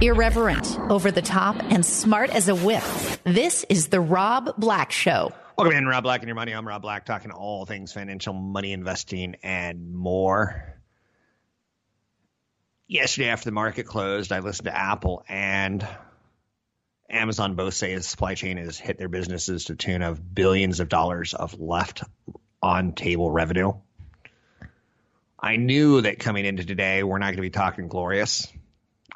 Irreverent, 0.00 0.78
over 0.90 1.10
the 1.10 1.22
top, 1.22 1.56
and 1.70 1.86
smart 1.86 2.30
as 2.30 2.48
a 2.48 2.54
whip. 2.54 2.82
This 3.24 3.64
is 3.68 3.88
The 3.88 4.00
Rob 4.00 4.56
Black 4.58 4.90
Show. 4.90 5.32
Welcome 5.56 5.76
in, 5.76 5.86
Rob 5.86 6.02
Black 6.02 6.20
and 6.22 6.28
your 6.28 6.34
money. 6.34 6.52
I'm 6.52 6.66
Rob 6.66 6.82
Black, 6.82 7.04
talking 7.04 7.30
all 7.30 7.66
things 7.66 7.92
financial, 7.92 8.32
money 8.32 8.72
investing, 8.72 9.36
and 9.42 9.94
more. 9.94 10.74
Yesterday, 12.88 13.28
after 13.28 13.44
the 13.44 13.52
market 13.52 13.84
closed, 13.86 14.32
I 14.32 14.40
listened 14.40 14.66
to 14.66 14.76
Apple 14.76 15.24
and 15.28 15.86
Amazon 17.08 17.54
both 17.54 17.74
say 17.74 17.94
the 17.94 18.02
supply 18.02 18.34
chain 18.34 18.56
has 18.56 18.78
hit 18.78 18.98
their 18.98 19.08
businesses 19.08 19.66
to 19.66 19.76
tune 19.76 20.02
of 20.02 20.34
billions 20.34 20.80
of 20.80 20.88
dollars 20.88 21.34
of 21.34 21.60
left 21.60 22.02
on 22.62 22.92
table 22.92 23.30
revenue. 23.30 23.72
I 25.38 25.56
knew 25.56 26.00
that 26.00 26.18
coming 26.18 26.44
into 26.44 26.64
today, 26.64 27.02
we're 27.02 27.18
not 27.18 27.26
going 27.26 27.36
to 27.36 27.42
be 27.42 27.50
talking 27.50 27.88
glorious 27.88 28.48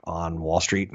on 0.07 0.41
Wall 0.41 0.61
Street. 0.61 0.91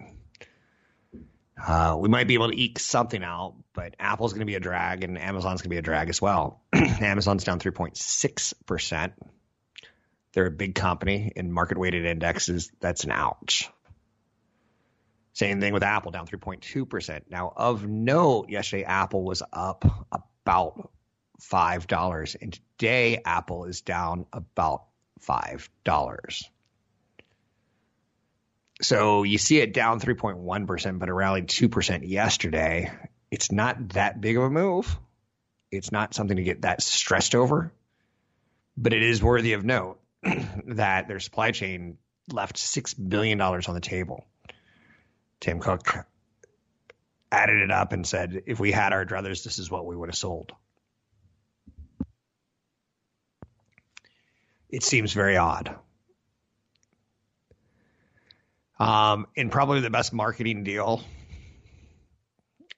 Uh, 1.57 1.95
we 1.99 2.09
might 2.09 2.27
be 2.27 2.33
able 2.33 2.49
to 2.49 2.59
eke 2.59 2.79
something 2.79 3.23
out, 3.23 3.55
but 3.73 3.95
Apple's 3.99 4.33
going 4.33 4.39
to 4.39 4.45
be 4.45 4.55
a 4.55 4.59
drag 4.59 5.03
and 5.03 5.17
Amazon's 5.17 5.61
going 5.61 5.69
to 5.69 5.75
be 5.75 5.77
a 5.77 5.81
drag 5.83 6.09
as 6.09 6.21
well. 6.21 6.61
Amazon's 6.73 7.43
down 7.43 7.59
3.6%. 7.59 9.11
They're 10.33 10.45
a 10.47 10.51
big 10.51 10.75
company 10.75 11.31
in 11.35 11.51
market 11.51 11.77
weighted 11.77 12.05
indexes. 12.05 12.71
That's 12.79 13.03
an 13.03 13.11
ouch. 13.11 13.69
Same 15.33 15.59
thing 15.61 15.73
with 15.73 15.83
Apple, 15.83 16.11
down 16.11 16.27
3.2%. 16.27 17.21
Now, 17.29 17.53
of 17.55 17.87
note, 17.87 18.49
yesterday 18.49 18.83
Apple 18.83 19.23
was 19.23 19.43
up 19.53 19.85
about 20.41 20.89
$5. 21.41 22.35
And 22.41 22.53
today 22.53 23.21
Apple 23.23 23.65
is 23.65 23.81
down 23.81 24.25
about 24.33 24.85
$5. 25.21 26.43
So 28.81 29.23
you 29.23 29.37
see 29.37 29.59
it 29.59 29.73
down 29.73 29.99
3.1%, 29.99 30.99
but 30.99 31.09
it 31.09 31.13
rallied 31.13 31.47
2% 31.47 32.09
yesterday. 32.09 32.91
It's 33.29 33.51
not 33.51 33.89
that 33.89 34.19
big 34.19 34.37
of 34.37 34.43
a 34.43 34.49
move. 34.49 34.97
It's 35.71 35.91
not 35.91 36.13
something 36.13 36.37
to 36.37 36.43
get 36.43 36.63
that 36.63 36.81
stressed 36.81 37.35
over, 37.35 37.71
but 38.75 38.93
it 38.93 39.03
is 39.03 39.23
worthy 39.23 39.53
of 39.53 39.63
note 39.63 39.99
that 40.67 41.07
their 41.07 41.19
supply 41.19 41.51
chain 41.51 41.97
left 42.31 42.57
$6 42.57 43.09
billion 43.09 43.39
on 43.39 43.73
the 43.73 43.79
table. 43.79 44.25
Tim 45.39 45.59
Cook 45.59 46.05
added 47.31 47.61
it 47.61 47.71
up 47.71 47.93
and 47.93 48.05
said, 48.05 48.43
if 48.47 48.59
we 48.59 48.71
had 48.71 48.93
our 48.93 49.05
druthers, 49.05 49.43
this 49.43 49.59
is 49.59 49.71
what 49.71 49.85
we 49.85 49.95
would 49.95 50.09
have 50.09 50.15
sold. 50.15 50.51
It 54.69 54.83
seems 54.83 55.13
very 55.13 55.37
odd. 55.37 55.75
Um, 58.81 59.27
and 59.37 59.51
probably 59.51 59.81
the 59.81 59.91
best 59.91 60.11
marketing 60.11 60.63
deal 60.63 61.03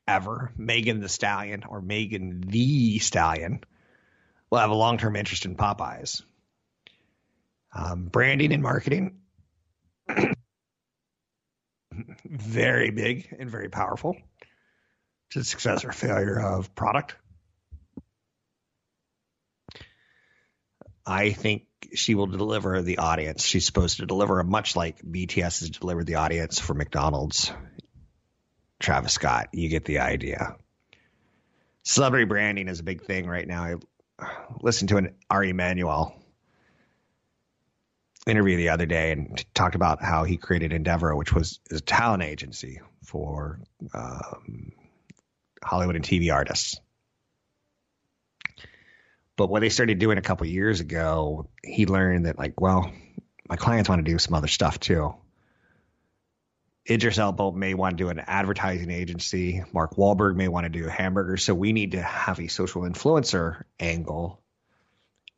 ever, 0.05 0.51
Megan 0.57 0.99
the 0.99 1.07
Stallion 1.07 1.63
or 1.63 1.81
Megan 1.81 2.41
the 2.41 2.99
Stallion 2.99 3.61
will 4.49 4.57
have 4.57 4.69
a 4.69 4.75
long 4.75 4.97
term 4.97 5.15
interest 5.15 5.45
in 5.45 5.55
Popeyes. 5.55 6.21
Um, 7.73 8.03
branding 8.03 8.51
and 8.51 8.61
marketing, 8.61 9.21
very 12.25 12.91
big 12.91 13.33
and 13.39 13.49
very 13.49 13.69
powerful 13.69 14.17
to 15.29 15.39
the 15.39 15.45
success 15.45 15.85
or 15.85 15.93
failure 15.93 16.37
of 16.37 16.75
product. 16.75 17.15
I 21.05 21.31
think 21.31 21.63
she 21.93 22.15
will 22.15 22.27
deliver 22.27 22.81
the 22.81 22.97
audience. 22.97 23.43
She's 23.43 23.65
supposed 23.65 23.97
to 23.97 24.05
deliver 24.05 24.39
a 24.39 24.43
much 24.43 24.75
like 24.75 25.01
BTS 25.01 25.59
has 25.59 25.69
delivered 25.69 26.07
the 26.07 26.15
audience 26.15 26.59
for 26.59 26.73
McDonald's. 26.73 27.51
Travis 28.79 29.13
Scott, 29.13 29.49
you 29.53 29.69
get 29.69 29.85
the 29.85 29.99
idea. 29.99 30.55
Celebrity 31.83 32.25
branding 32.25 32.67
is 32.67 32.79
a 32.79 32.83
big 32.83 33.03
thing 33.03 33.27
right 33.27 33.47
now. 33.47 33.63
I 33.63 33.75
listened 34.61 34.89
to 34.89 34.97
an 34.97 35.15
Ari 35.29 35.49
Emanuel 35.49 36.15
interview 38.25 38.57
the 38.57 38.69
other 38.69 38.85
day 38.85 39.11
and 39.11 39.43
talked 39.53 39.75
about 39.75 40.01
how 40.01 40.23
he 40.23 40.37
created 40.37 40.71
Endeavor, 40.71 41.15
which 41.15 41.33
was 41.33 41.59
a 41.71 41.79
talent 41.79 42.23
agency 42.23 42.79
for 43.03 43.59
um, 43.93 44.71
Hollywood 45.63 45.95
and 45.95 46.05
TV 46.05 46.33
artists. 46.33 46.79
But 49.35 49.49
what 49.49 49.61
they 49.61 49.69
started 49.69 49.99
doing 49.99 50.17
a 50.17 50.21
couple 50.21 50.45
years 50.47 50.79
ago, 50.79 51.49
he 51.63 51.85
learned 51.85 52.27
that 52.27 52.37
like, 52.37 52.61
well, 52.61 52.91
my 53.49 53.55
clients 53.55 53.89
want 53.89 54.05
to 54.05 54.11
do 54.11 54.19
some 54.19 54.35
other 54.35 54.47
stuff 54.47 54.79
too. 54.79 55.15
Idris 56.89 57.17
Elba 57.17 57.53
may 57.53 57.73
want 57.73 57.97
to 57.97 58.03
do 58.03 58.09
an 58.09 58.19
advertising 58.19 58.91
agency. 58.91 59.63
Mark 59.71 59.95
Wahlberg 59.95 60.35
may 60.35 60.49
want 60.49 60.65
to 60.65 60.69
do 60.69 60.85
hamburgers. 60.85 61.43
So 61.43 61.53
we 61.55 61.71
need 61.71 61.91
to 61.93 62.01
have 62.01 62.39
a 62.39 62.47
social 62.47 62.81
influencer 62.81 63.63
angle 63.79 64.41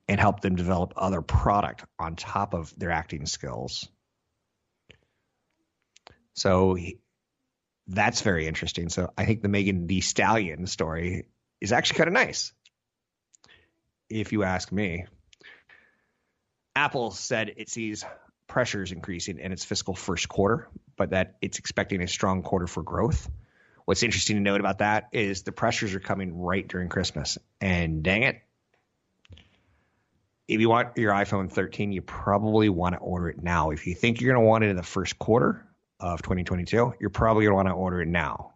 and 0.07 0.19
help 0.19 0.41
them 0.41 0.55
develop 0.55 0.94
other 0.95 1.22
product 1.22 1.85
on 2.00 2.16
top 2.16 2.53
of 2.53 2.78
their 2.78 2.91
acting 2.91 3.25
skills. 3.28 3.88
So 6.34 6.73
he, 6.73 7.00
that's 7.88 8.22
very 8.22 8.47
interesting. 8.47 8.89
So 8.89 9.11
I 9.17 9.25
think 9.25 9.41
the 9.41 9.47
Megan 9.47 9.88
Thee 9.88 10.01
Stallion 10.01 10.66
story 10.66 11.28
is 11.61 11.72
actually 11.72 11.97
kind 11.97 12.07
of 12.07 12.13
nice 12.13 12.53
if 14.09 14.31
you 14.31 14.43
ask 14.43 14.71
me. 14.71 15.05
Apple 16.75 17.11
said 17.11 17.53
it 17.57 17.69
sees 17.69 18.03
pressures 18.47 18.91
increasing 18.91 19.39
in 19.39 19.51
its 19.51 19.63
fiscal 19.63 19.95
first 19.95 20.27
quarter, 20.27 20.67
but 20.97 21.11
that 21.11 21.35
it's 21.41 21.59
expecting 21.59 22.01
a 22.01 22.07
strong 22.07 22.43
quarter 22.43 22.67
for 22.67 22.83
growth. 22.83 23.29
What's 23.85 24.03
interesting 24.03 24.35
to 24.38 24.41
note 24.41 24.59
about 24.59 24.79
that 24.79 25.09
is 25.11 25.43
the 25.43 25.51
pressures 25.51 25.93
are 25.93 25.99
coming 25.99 26.38
right 26.38 26.67
during 26.67 26.89
Christmas. 26.89 27.38
And 27.61 28.03
dang 28.03 28.23
it, 28.23 28.41
if 30.47 30.59
you 30.59 30.69
want 30.69 30.97
your 30.97 31.13
iPhone 31.13 31.51
13, 31.51 31.91
you 31.91 32.01
probably 32.01 32.69
want 32.69 32.93
to 32.93 32.99
order 32.99 33.29
it 33.29 33.41
now. 33.41 33.72
If 33.72 33.87
you 33.87 33.95
think 33.95 34.22
you're 34.22 34.33
going 34.33 34.43
to 34.43 34.47
want 34.47 34.63
it 34.63 34.69
in 34.69 34.75
the 34.75 34.83
first 34.83 35.17
quarter 35.17 35.66
of 35.99 36.22
2022, 36.22 36.95
you're 36.99 37.09
probably 37.09 37.45
going 37.45 37.51
to 37.51 37.55
want 37.55 37.67
to 37.67 37.73
order 37.73 38.01
it 38.01 38.07
now. 38.07 38.54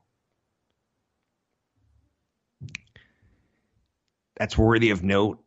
That's 4.39 4.57
worthy 4.57 4.91
of 4.91 5.03
note. 5.03 5.43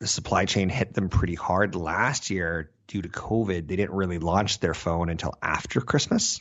The 0.00 0.06
supply 0.06 0.44
chain 0.44 0.68
hit 0.68 0.94
them 0.94 1.08
pretty 1.08 1.34
hard 1.34 1.74
last 1.74 2.30
year 2.30 2.70
due 2.88 3.02
to 3.02 3.08
COVID. 3.08 3.68
They 3.68 3.76
didn't 3.76 3.94
really 3.94 4.18
launch 4.18 4.58
their 4.58 4.74
phone 4.74 5.10
until 5.10 5.34
after 5.40 5.80
Christmas. 5.80 6.40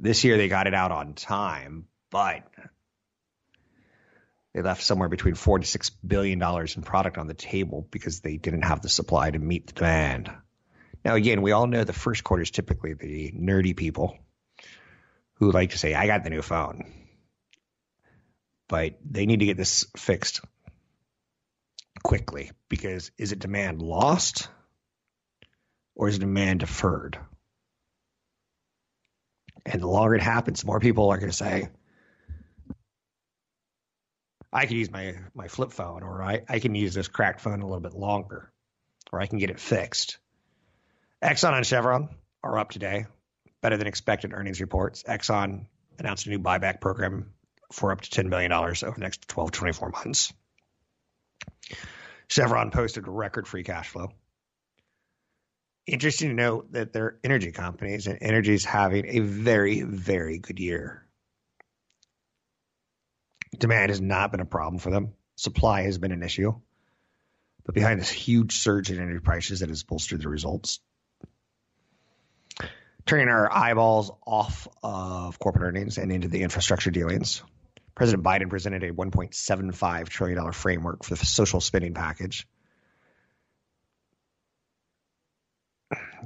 This 0.00 0.24
year 0.24 0.36
they 0.36 0.48
got 0.48 0.66
it 0.66 0.74
out 0.74 0.90
on 0.90 1.14
time, 1.14 1.86
but 2.10 2.42
they 4.54 4.62
left 4.62 4.82
somewhere 4.82 5.08
between 5.08 5.34
four 5.34 5.58
to 5.58 5.66
six 5.66 5.90
billion 5.90 6.38
dollars 6.38 6.76
in 6.76 6.82
product 6.82 7.18
on 7.18 7.26
the 7.26 7.34
table 7.34 7.86
because 7.90 8.20
they 8.20 8.36
didn't 8.36 8.62
have 8.62 8.82
the 8.82 8.88
supply 8.88 9.30
to 9.30 9.38
meet 9.38 9.66
the 9.66 9.72
demand. 9.74 10.30
Now, 11.04 11.14
again, 11.14 11.42
we 11.42 11.52
all 11.52 11.66
know 11.66 11.84
the 11.84 11.92
first 11.92 12.22
quarter 12.22 12.42
is 12.42 12.50
typically 12.50 12.94
the 12.94 13.32
nerdy 13.32 13.76
people 13.76 14.16
who 15.34 15.50
like 15.50 15.70
to 15.70 15.78
say, 15.78 15.94
I 15.94 16.06
got 16.06 16.22
the 16.22 16.30
new 16.30 16.42
phone. 16.42 17.01
But 18.72 18.94
they 19.04 19.26
need 19.26 19.40
to 19.40 19.44
get 19.44 19.58
this 19.58 19.84
fixed 19.98 20.40
quickly 22.02 22.52
because 22.70 23.10
is 23.18 23.32
it 23.32 23.38
demand 23.38 23.82
lost 23.82 24.48
or 25.94 26.08
is 26.08 26.16
it 26.16 26.20
demand 26.20 26.60
deferred? 26.60 27.18
And 29.66 29.82
the 29.82 29.86
longer 29.86 30.14
it 30.14 30.22
happens, 30.22 30.64
more 30.64 30.80
people 30.80 31.10
are 31.10 31.18
going 31.18 31.30
to 31.30 31.36
say, 31.36 31.68
I 34.50 34.64
can 34.64 34.78
use 34.78 34.90
my, 34.90 35.16
my 35.34 35.48
flip 35.48 35.72
phone 35.72 36.02
or 36.02 36.22
I, 36.22 36.40
I 36.48 36.58
can 36.58 36.74
use 36.74 36.94
this 36.94 37.08
cracked 37.08 37.42
phone 37.42 37.60
a 37.60 37.66
little 37.66 37.78
bit 37.78 37.92
longer 37.92 38.50
or 39.12 39.20
I 39.20 39.26
can 39.26 39.38
get 39.38 39.50
it 39.50 39.60
fixed. 39.60 40.16
Exxon 41.22 41.52
and 41.52 41.66
Chevron 41.66 42.08
are 42.42 42.58
up 42.58 42.70
today, 42.70 43.04
better 43.60 43.76
than 43.76 43.86
expected 43.86 44.32
earnings 44.32 44.62
reports. 44.62 45.02
Exxon 45.02 45.66
announced 45.98 46.26
a 46.26 46.30
new 46.30 46.38
buyback 46.38 46.80
program 46.80 47.34
for 47.72 47.92
up 47.92 48.00
to 48.02 48.22
$10 48.22 48.30
billion 48.30 48.52
over 48.52 48.74
the 48.74 49.00
next 49.00 49.28
12, 49.28 49.52
24 49.52 49.90
months. 49.90 50.32
Chevron 52.28 52.70
posted 52.70 53.06
record 53.06 53.46
free 53.46 53.64
cash 53.64 53.88
flow. 53.88 54.08
Interesting 55.86 56.28
to 56.28 56.34
note 56.34 56.72
that 56.72 56.92
they're 56.92 57.18
energy 57.24 57.50
companies, 57.50 58.06
and 58.06 58.18
energy 58.20 58.54
is 58.54 58.64
having 58.64 59.06
a 59.06 59.18
very, 59.18 59.82
very 59.82 60.38
good 60.38 60.60
year. 60.60 61.06
Demand 63.58 63.90
has 63.90 64.00
not 64.00 64.30
been 64.30 64.40
a 64.40 64.46
problem 64.46 64.78
for 64.78 64.90
them. 64.90 65.14
Supply 65.36 65.82
has 65.82 65.98
been 65.98 66.12
an 66.12 66.22
issue. 66.22 66.54
But 67.64 67.74
behind 67.74 68.00
this 68.00 68.10
huge 68.10 68.58
surge 68.58 68.90
in 68.90 68.98
energy 68.98 69.20
prices 69.20 69.60
that 69.60 69.68
has 69.68 69.82
bolstered 69.82 70.22
the 70.22 70.28
results, 70.28 70.80
turning 73.06 73.28
our 73.28 73.52
eyeballs 73.52 74.10
off 74.26 74.68
of 74.82 75.38
corporate 75.38 75.64
earnings 75.64 75.98
and 75.98 76.10
into 76.10 76.28
the 76.28 76.42
infrastructure 76.42 76.90
dealings, 76.90 77.42
President 77.94 78.24
Biden 78.24 78.48
presented 78.48 78.82
a 78.84 78.92
$1.75 78.92 80.08
trillion 80.08 80.52
framework 80.52 81.04
for 81.04 81.14
the 81.14 81.26
social 81.26 81.60
spending 81.60 81.94
package. 81.94 82.46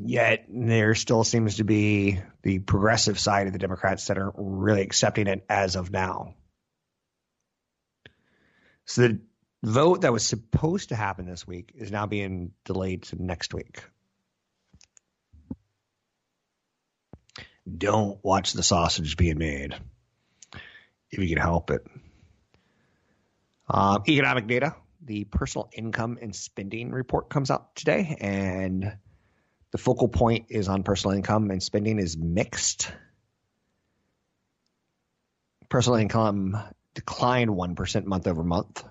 Yet 0.01 0.45
there 0.49 0.95
still 0.95 1.25
seems 1.25 1.57
to 1.57 1.65
be 1.65 2.21
the 2.43 2.61
progressive 2.61 3.19
side 3.19 3.47
of 3.47 3.53
the 3.53 3.59
Democrats 3.59 4.07
that 4.07 4.19
aren't 4.19 4.35
really 4.37 4.83
accepting 4.83 5.27
it 5.27 5.45
as 5.49 5.75
of 5.75 5.91
now. 5.91 6.35
So 8.85 9.09
the 9.09 9.21
vote 9.65 10.03
that 10.03 10.13
was 10.13 10.25
supposed 10.25 10.91
to 10.91 10.97
happen 10.97 11.27
this 11.27 11.47
week 11.47 11.73
is 11.75 11.91
now 11.91 12.07
being 12.07 12.53
delayed 12.65 13.05
to 13.05 13.21
next 13.21 13.53
week. 13.53 13.83
Don't 17.77 18.23
watch 18.23 18.53
the 18.53 18.63
sausage 18.63 19.17
being 19.17 19.39
made 19.39 19.75
if 21.11 21.19
you 21.19 21.29
can 21.29 21.39
help 21.39 21.71
it. 21.71 21.87
Um, 23.69 24.03
economic 24.09 24.47
data. 24.47 24.77
The 25.05 25.25
personal 25.25 25.69
income 25.73 26.19
and 26.21 26.35
spending 26.35 26.91
report 26.91 27.29
comes 27.29 27.51
out 27.51 27.77
today, 27.77 28.17
and 28.21 28.97
the 29.71 29.79
focal 29.79 30.09
point 30.09 30.47
is 30.49 30.69
on 30.69 30.83
personal 30.83 31.17
income 31.17 31.51
and 31.51 31.63
spending 31.63 31.99
is 31.99 32.17
mixed. 32.17 32.91
Personal 35.69 35.99
income 35.99 36.57
declined 36.95 37.51
1% 37.51 38.05
month 38.05 38.27
over 38.27 38.43
month 38.43 38.85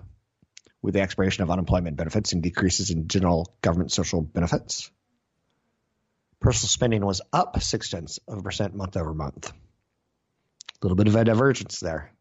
with 0.82 0.94
the 0.94 1.00
expiration 1.00 1.42
of 1.42 1.50
unemployment 1.50 1.96
benefits 1.96 2.32
and 2.32 2.42
decreases 2.42 2.90
in 2.90 3.08
general 3.08 3.52
government 3.62 3.90
social 3.90 4.22
benefits. 4.22 4.90
Personal 6.38 6.68
spending 6.68 7.04
was 7.04 7.22
up 7.32 7.60
six 7.60 7.90
tenths 7.90 8.20
of 8.28 8.38
a 8.38 8.42
percent 8.42 8.74
month 8.74 8.96
over 8.96 9.12
month. 9.12 9.52
Little 10.86 10.94
bit 10.94 11.08
of 11.08 11.16
a 11.16 11.24
divergence 11.24 11.80
there. 11.80 12.12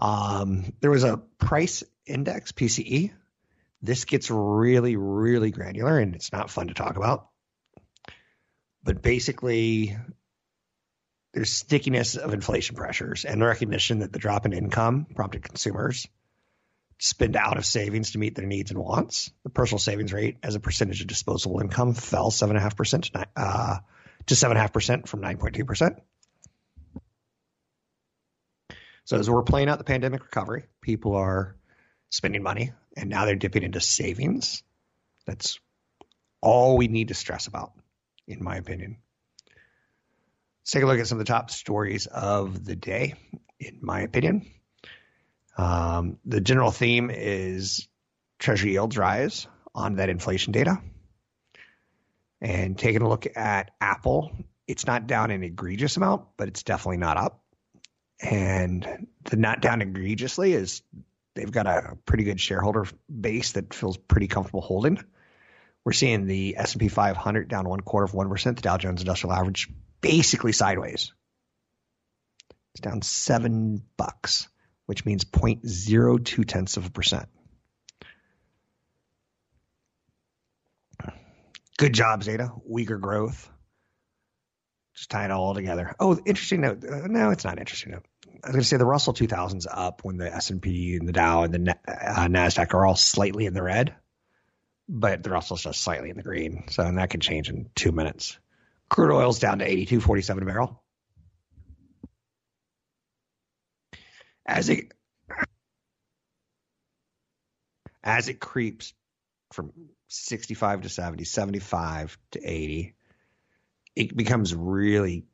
Um, 0.00 0.64
there 0.80 0.90
was 0.90 1.04
a 1.04 1.18
price 1.38 1.84
index, 2.04 2.50
PCE. 2.50 3.12
This 3.82 4.04
gets 4.04 4.32
really, 4.32 4.96
really 4.96 5.52
granular 5.52 5.96
and 5.96 6.16
it's 6.16 6.32
not 6.32 6.50
fun 6.50 6.66
to 6.66 6.74
talk 6.74 6.96
about. 6.96 7.28
But 8.82 9.00
basically, 9.00 9.96
there's 11.32 11.52
stickiness 11.52 12.16
of 12.16 12.34
inflation 12.34 12.74
pressures 12.74 13.24
and 13.24 13.40
the 13.40 13.46
recognition 13.46 14.00
that 14.00 14.12
the 14.12 14.18
drop 14.18 14.44
in 14.44 14.54
income 14.54 15.06
prompted 15.14 15.44
consumers 15.44 16.08
spend 16.98 17.36
out 17.36 17.58
of 17.58 17.66
savings 17.66 18.12
to 18.12 18.18
meet 18.18 18.34
their 18.34 18.46
needs 18.46 18.70
and 18.70 18.80
wants. 18.80 19.30
The 19.44 19.50
personal 19.50 19.78
savings 19.78 20.12
rate 20.12 20.38
as 20.42 20.54
a 20.54 20.60
percentage 20.60 21.00
of 21.00 21.06
disposable 21.06 21.60
income 21.60 21.94
fell 21.94 22.30
7.5% 22.30 23.12
to, 23.12 23.26
uh, 23.36 23.78
to 24.26 24.34
7.5% 24.34 25.06
from 25.06 25.20
9.2%. 25.20 26.00
So 29.04 29.18
as 29.18 29.30
we're 29.30 29.42
playing 29.42 29.68
out 29.68 29.78
the 29.78 29.84
pandemic 29.84 30.22
recovery, 30.22 30.64
people 30.80 31.14
are 31.14 31.54
spending 32.10 32.42
money 32.42 32.72
and 32.96 33.10
now 33.10 33.24
they're 33.24 33.36
dipping 33.36 33.62
into 33.62 33.80
savings. 33.80 34.62
That's 35.26 35.60
all 36.40 36.76
we 36.76 36.88
need 36.88 37.08
to 37.08 37.14
stress 37.14 37.46
about, 37.46 37.72
in 38.26 38.42
my 38.42 38.56
opinion. 38.56 38.96
Let's 40.62 40.72
take 40.72 40.82
a 40.82 40.86
look 40.86 40.98
at 40.98 41.06
some 41.06 41.20
of 41.20 41.26
the 41.26 41.32
top 41.32 41.50
stories 41.50 42.06
of 42.06 42.64
the 42.64 42.74
day, 42.74 43.14
in 43.60 43.78
my 43.82 44.00
opinion. 44.00 44.50
Um, 45.56 46.18
the 46.24 46.40
general 46.40 46.70
theme 46.70 47.10
is 47.10 47.88
treasury 48.38 48.72
yields 48.72 48.98
rise 48.98 49.46
on 49.74 49.96
that 49.96 50.08
inflation 50.08 50.52
data. 50.52 50.80
And 52.40 52.78
taking 52.78 53.02
a 53.02 53.08
look 53.08 53.26
at 53.36 53.70
Apple, 53.80 54.30
it's 54.66 54.86
not 54.86 55.06
down 55.06 55.30
an 55.30 55.42
egregious 55.42 55.96
amount, 55.96 56.24
but 56.36 56.48
it's 56.48 56.62
definitely 56.62 56.98
not 56.98 57.16
up 57.16 57.42
and 58.20 59.06
the 59.24 59.36
not 59.36 59.60
down 59.60 59.82
egregiously 59.82 60.52
is 60.52 60.82
they've 61.34 61.50
got 61.50 61.66
a 61.66 61.98
pretty 62.06 62.24
good 62.24 62.40
shareholder 62.40 62.86
base 63.08 63.52
that 63.52 63.74
feels 63.74 63.96
pretty 63.96 64.26
comfortable 64.26 64.62
holding. 64.62 65.02
We're 65.84 65.92
seeing 65.92 66.26
the 66.26 66.56
S&P 66.56 66.88
500 66.88 67.48
down 67.48 67.68
one 67.68 67.80
quarter 67.80 68.04
of 68.04 68.14
one 68.14 68.28
percent, 68.28 68.56
the 68.56 68.62
Dow 68.62 68.78
Jones 68.78 69.02
Industrial 69.02 69.32
Average 69.34 69.68
basically 70.00 70.52
sideways. 70.52 71.12
It's 72.74 72.80
down 72.80 73.02
seven 73.02 73.82
bucks, 73.96 74.48
which 74.86 75.04
means 75.04 75.24
0.02 75.24 76.46
tenths 76.46 76.76
of 76.76 76.86
a 76.86 76.90
percent. 76.90 77.28
Good 81.78 81.92
job, 81.92 82.22
Zeta. 82.22 82.52
weaker 82.64 82.96
growth, 82.96 83.50
just 84.94 85.10
tie 85.10 85.26
it 85.26 85.30
all 85.30 85.52
together. 85.52 85.94
Oh, 86.00 86.18
interesting 86.24 86.62
note. 86.62 86.82
Uh, 86.82 87.06
no, 87.06 87.30
it's 87.30 87.44
not 87.44 87.58
interesting 87.58 87.92
note. 87.92 88.06
I 88.26 88.48
was 88.48 88.52
going 88.52 88.62
to 88.62 88.64
say 88.64 88.76
the 88.78 88.86
Russell 88.86 89.12
2000's 89.12 89.66
up 89.70 90.02
when 90.02 90.16
the 90.16 90.32
S&P 90.32 90.96
and 90.96 91.06
the 91.06 91.12
Dow 91.12 91.42
and 91.42 91.52
the 91.52 91.76
uh, 91.86 92.28
Nasdaq 92.28 92.72
are 92.72 92.86
all 92.86 92.96
slightly 92.96 93.44
in 93.44 93.52
the 93.52 93.62
red, 93.62 93.94
but 94.88 95.22
the 95.22 95.30
Russell's 95.30 95.64
just 95.64 95.82
slightly 95.82 96.08
in 96.08 96.16
the 96.16 96.22
green. 96.22 96.64
So 96.70 96.82
and 96.82 96.96
that 96.96 97.10
can 97.10 97.20
change 97.20 97.50
in 97.50 97.68
two 97.74 97.92
minutes. 97.92 98.38
Crude 98.88 99.12
oil's 99.12 99.38
down 99.38 99.58
to 99.58 99.68
82.47 99.68 100.42
a 100.42 100.44
barrel. 100.46 100.82
As 104.46 104.68
it 104.68 104.92
as 108.04 108.28
it 108.28 108.38
creeps 108.38 108.94
from 109.52 109.72
65 110.08 110.82
to 110.82 110.88
70, 110.88 111.24
75 111.24 112.16
to 112.32 112.40
80, 112.42 112.94
it 113.96 114.16
becomes 114.16 114.54
really 114.54 115.24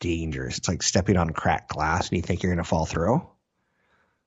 dangerous. 0.00 0.58
It's 0.58 0.68
like 0.68 0.82
stepping 0.82 1.16
on 1.16 1.30
cracked 1.30 1.70
glass 1.70 2.08
and 2.08 2.16
you 2.16 2.22
think 2.22 2.42
you're 2.42 2.52
going 2.52 2.62
to 2.62 2.68
fall 2.68 2.84
through. 2.84 3.26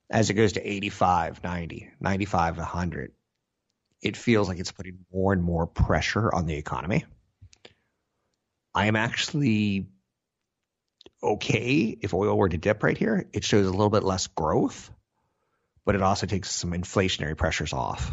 As 0.10 0.30
it 0.30 0.34
goes 0.34 0.54
to 0.54 0.68
85, 0.68 1.44
90, 1.44 1.92
95, 2.00 2.58
100, 2.58 3.12
it 4.02 4.18
feels 4.18 4.48
like 4.48 4.60
it's 4.60 4.72
putting 4.72 5.00
more 5.14 5.34
and 5.34 5.44
more 5.44 5.68
pressure 5.68 6.34
on 6.34 6.46
the 6.46 6.56
economy. 6.56 7.06
I 8.74 8.88
am 8.88 8.96
actually 8.96 9.88
okay 11.26 11.98
if 12.02 12.14
oil 12.14 12.38
were 12.38 12.50
to 12.50 12.58
dip 12.58 12.84
right 12.84 12.98
here. 12.98 13.28
It 13.34 13.44
shows 13.44 13.66
a 13.66 13.72
little 13.72 13.90
bit 13.90 14.04
less 14.04 14.28
growth, 14.28 14.92
but 15.86 15.96
it 15.96 16.02
also 16.02 16.28
takes 16.28 16.52
some 16.52 16.72
inflationary 16.72 17.38
pressures 17.38 17.74
off. 17.74 18.12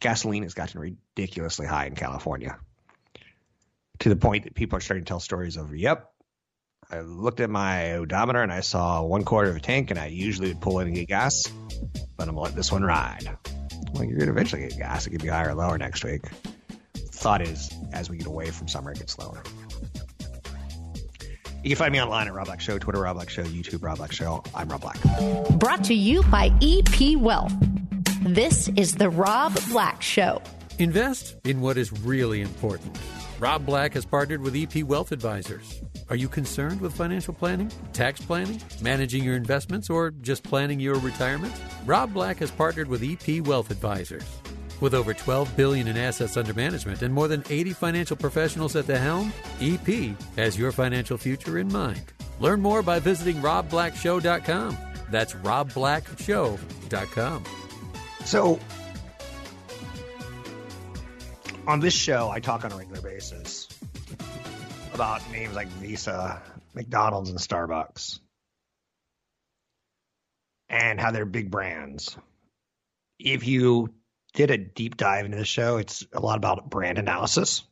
Gasoline 0.00 0.42
has 0.42 0.54
gotten 0.54 0.80
ridiculously 0.80 1.66
high 1.66 1.86
in 1.86 1.94
California 1.94 2.58
to 4.00 4.08
the 4.08 4.16
point 4.16 4.44
that 4.44 4.54
people 4.54 4.76
are 4.76 4.80
starting 4.80 5.04
to 5.04 5.08
tell 5.08 5.20
stories 5.20 5.56
of, 5.56 5.76
yep, 5.76 6.12
I 6.90 7.00
looked 7.00 7.40
at 7.40 7.48
my 7.48 7.92
odometer 7.92 8.42
and 8.42 8.52
I 8.52 8.60
saw 8.60 9.02
one 9.02 9.24
quarter 9.24 9.48
of 9.48 9.56
a 9.56 9.60
tank, 9.60 9.90
and 9.90 9.98
I 9.98 10.06
usually 10.06 10.48
would 10.48 10.60
pull 10.60 10.80
in 10.80 10.88
and 10.88 10.96
get 10.96 11.08
gas, 11.08 11.44
but 12.16 12.28
I'm 12.28 12.34
gonna 12.34 12.40
let 12.40 12.56
this 12.56 12.72
one 12.72 12.82
ride. 12.82 13.38
Well, 13.92 14.04
you're 14.04 14.18
gonna 14.18 14.32
eventually 14.32 14.62
get 14.62 14.76
gas. 14.76 15.06
It 15.06 15.10
could 15.10 15.22
be 15.22 15.28
higher 15.28 15.50
or 15.50 15.54
lower 15.54 15.78
next 15.78 16.04
week. 16.04 16.22
Thought 16.94 17.42
is, 17.42 17.70
as 17.92 18.10
we 18.10 18.18
get 18.18 18.26
away 18.26 18.50
from 18.50 18.66
summer, 18.66 18.90
it 18.90 18.98
gets 18.98 19.16
lower. 19.18 19.42
You 21.62 21.70
can 21.70 21.76
find 21.76 21.92
me 21.92 22.02
online 22.02 22.26
at 22.26 22.34
Rob 22.34 22.46
Black 22.46 22.60
Show, 22.60 22.76
Twitter 22.76 23.00
Rob 23.00 23.14
Black 23.14 23.30
Show, 23.30 23.44
YouTube 23.44 23.84
Rob 23.84 23.98
Black 23.98 24.10
Show. 24.10 24.42
I'm 24.52 24.68
Rob 24.68 24.80
Black. 24.80 24.98
Brought 25.60 25.84
to 25.84 25.94
you 25.94 26.24
by 26.24 26.50
EP 26.60 27.16
Wealth. 27.16 27.52
This 28.22 28.68
is 28.70 28.96
the 28.96 29.08
Rob 29.08 29.56
Black 29.68 30.02
Show. 30.02 30.42
Invest 30.80 31.36
in 31.44 31.60
what 31.60 31.78
is 31.78 31.92
really 31.92 32.40
important. 32.40 32.98
Rob 33.38 33.64
Black 33.64 33.94
has 33.94 34.04
partnered 34.04 34.42
with 34.42 34.56
EP 34.56 34.82
Wealth 34.82 35.12
Advisors. 35.12 35.80
Are 36.08 36.16
you 36.16 36.28
concerned 36.28 36.80
with 36.80 36.94
financial 36.94 37.32
planning, 37.32 37.70
tax 37.92 38.20
planning, 38.20 38.60
managing 38.80 39.22
your 39.22 39.36
investments, 39.36 39.88
or 39.88 40.10
just 40.10 40.42
planning 40.42 40.80
your 40.80 40.96
retirement? 40.96 41.54
Rob 41.86 42.12
Black 42.12 42.38
has 42.38 42.50
partnered 42.50 42.88
with 42.88 43.04
EP 43.04 43.40
Wealth 43.46 43.70
Advisors. 43.70 44.24
With 44.82 44.92
over 44.94 45.14
12 45.14 45.56
billion 45.56 45.86
in 45.86 45.96
assets 45.96 46.36
under 46.36 46.52
management 46.52 47.02
and 47.02 47.14
more 47.14 47.28
than 47.28 47.44
80 47.48 47.72
financial 47.72 48.16
professionals 48.16 48.74
at 48.74 48.88
the 48.88 48.98
helm, 48.98 49.32
EP 49.60 50.16
has 50.34 50.58
your 50.58 50.72
financial 50.72 51.16
future 51.16 51.58
in 51.58 51.72
mind. 51.72 52.02
Learn 52.40 52.60
more 52.60 52.82
by 52.82 52.98
visiting 52.98 53.36
robblackshow.com. 53.36 54.76
That's 55.08 55.34
robblackshow.com. 55.34 57.44
So, 58.24 58.58
on 61.68 61.78
this 61.78 61.94
show, 61.94 62.30
I 62.30 62.40
talk 62.40 62.64
on 62.64 62.72
a 62.72 62.76
regular 62.76 63.02
basis 63.02 63.68
about 64.94 65.22
names 65.30 65.54
like 65.54 65.68
Visa, 65.68 66.42
McDonald's, 66.74 67.30
and 67.30 67.38
Starbucks, 67.38 68.18
and 70.68 71.00
how 71.00 71.12
they're 71.12 71.24
big 71.24 71.52
brands. 71.52 72.16
if 73.20 73.46
you 73.46 73.94
did 74.34 74.50
a 74.50 74.58
deep 74.58 74.96
dive 74.96 75.24
into 75.24 75.36
the 75.36 75.44
show, 75.44 75.76
it's 75.76 76.06
a 76.12 76.20
lot 76.20 76.36
about 76.36 76.70
brand 76.70 76.98
analysis. 76.98 77.62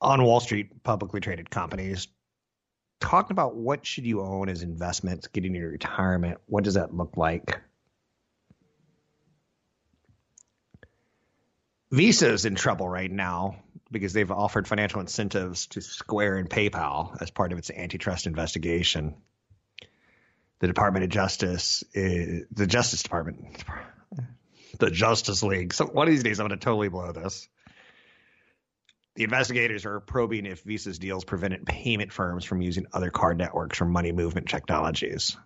On 0.00 0.22
Wall 0.22 0.40
Street, 0.40 0.82
publicly 0.82 1.20
traded 1.20 1.48
companies 1.48 2.08
talking 3.02 3.34
about 3.34 3.56
what 3.56 3.84
should 3.84 4.06
you 4.06 4.22
own 4.22 4.48
as 4.48 4.62
investments 4.62 5.26
getting 5.26 5.54
your 5.54 5.70
retirement. 5.70 6.38
What 6.46 6.64
does 6.64 6.74
that 6.74 6.94
look 6.94 7.16
like? 7.16 7.60
Visa 11.90 12.32
is 12.32 12.46
in 12.46 12.54
trouble 12.54 12.88
right 12.88 13.10
now 13.10 13.56
because 13.90 14.14
they've 14.14 14.30
offered 14.30 14.66
financial 14.66 15.00
incentives 15.00 15.66
to 15.66 15.82
Square 15.82 16.38
and 16.38 16.48
PayPal 16.48 17.20
as 17.20 17.30
part 17.30 17.52
of 17.52 17.58
its 17.58 17.70
antitrust 17.70 18.26
investigation. 18.26 19.14
The 20.62 20.68
Department 20.68 21.02
of 21.02 21.10
Justice, 21.10 21.82
is, 21.92 22.44
the 22.52 22.68
Justice 22.68 23.02
Department, 23.02 23.64
the 24.78 24.92
Justice 24.92 25.42
League. 25.42 25.74
So 25.74 25.86
one 25.86 26.06
of 26.06 26.14
these 26.14 26.22
days, 26.22 26.38
I'm 26.38 26.46
going 26.46 26.56
to 26.56 26.64
totally 26.64 26.88
blow 26.88 27.10
this. 27.10 27.48
The 29.16 29.24
investigators 29.24 29.84
are 29.86 29.98
probing 29.98 30.46
if 30.46 30.62
Visa's 30.62 31.00
deals 31.00 31.24
prevented 31.24 31.66
payment 31.66 32.12
firms 32.12 32.44
from 32.44 32.62
using 32.62 32.86
other 32.92 33.10
card 33.10 33.38
networks 33.38 33.80
or 33.80 33.86
money 33.86 34.12
movement 34.12 34.48
technologies. 34.48 35.36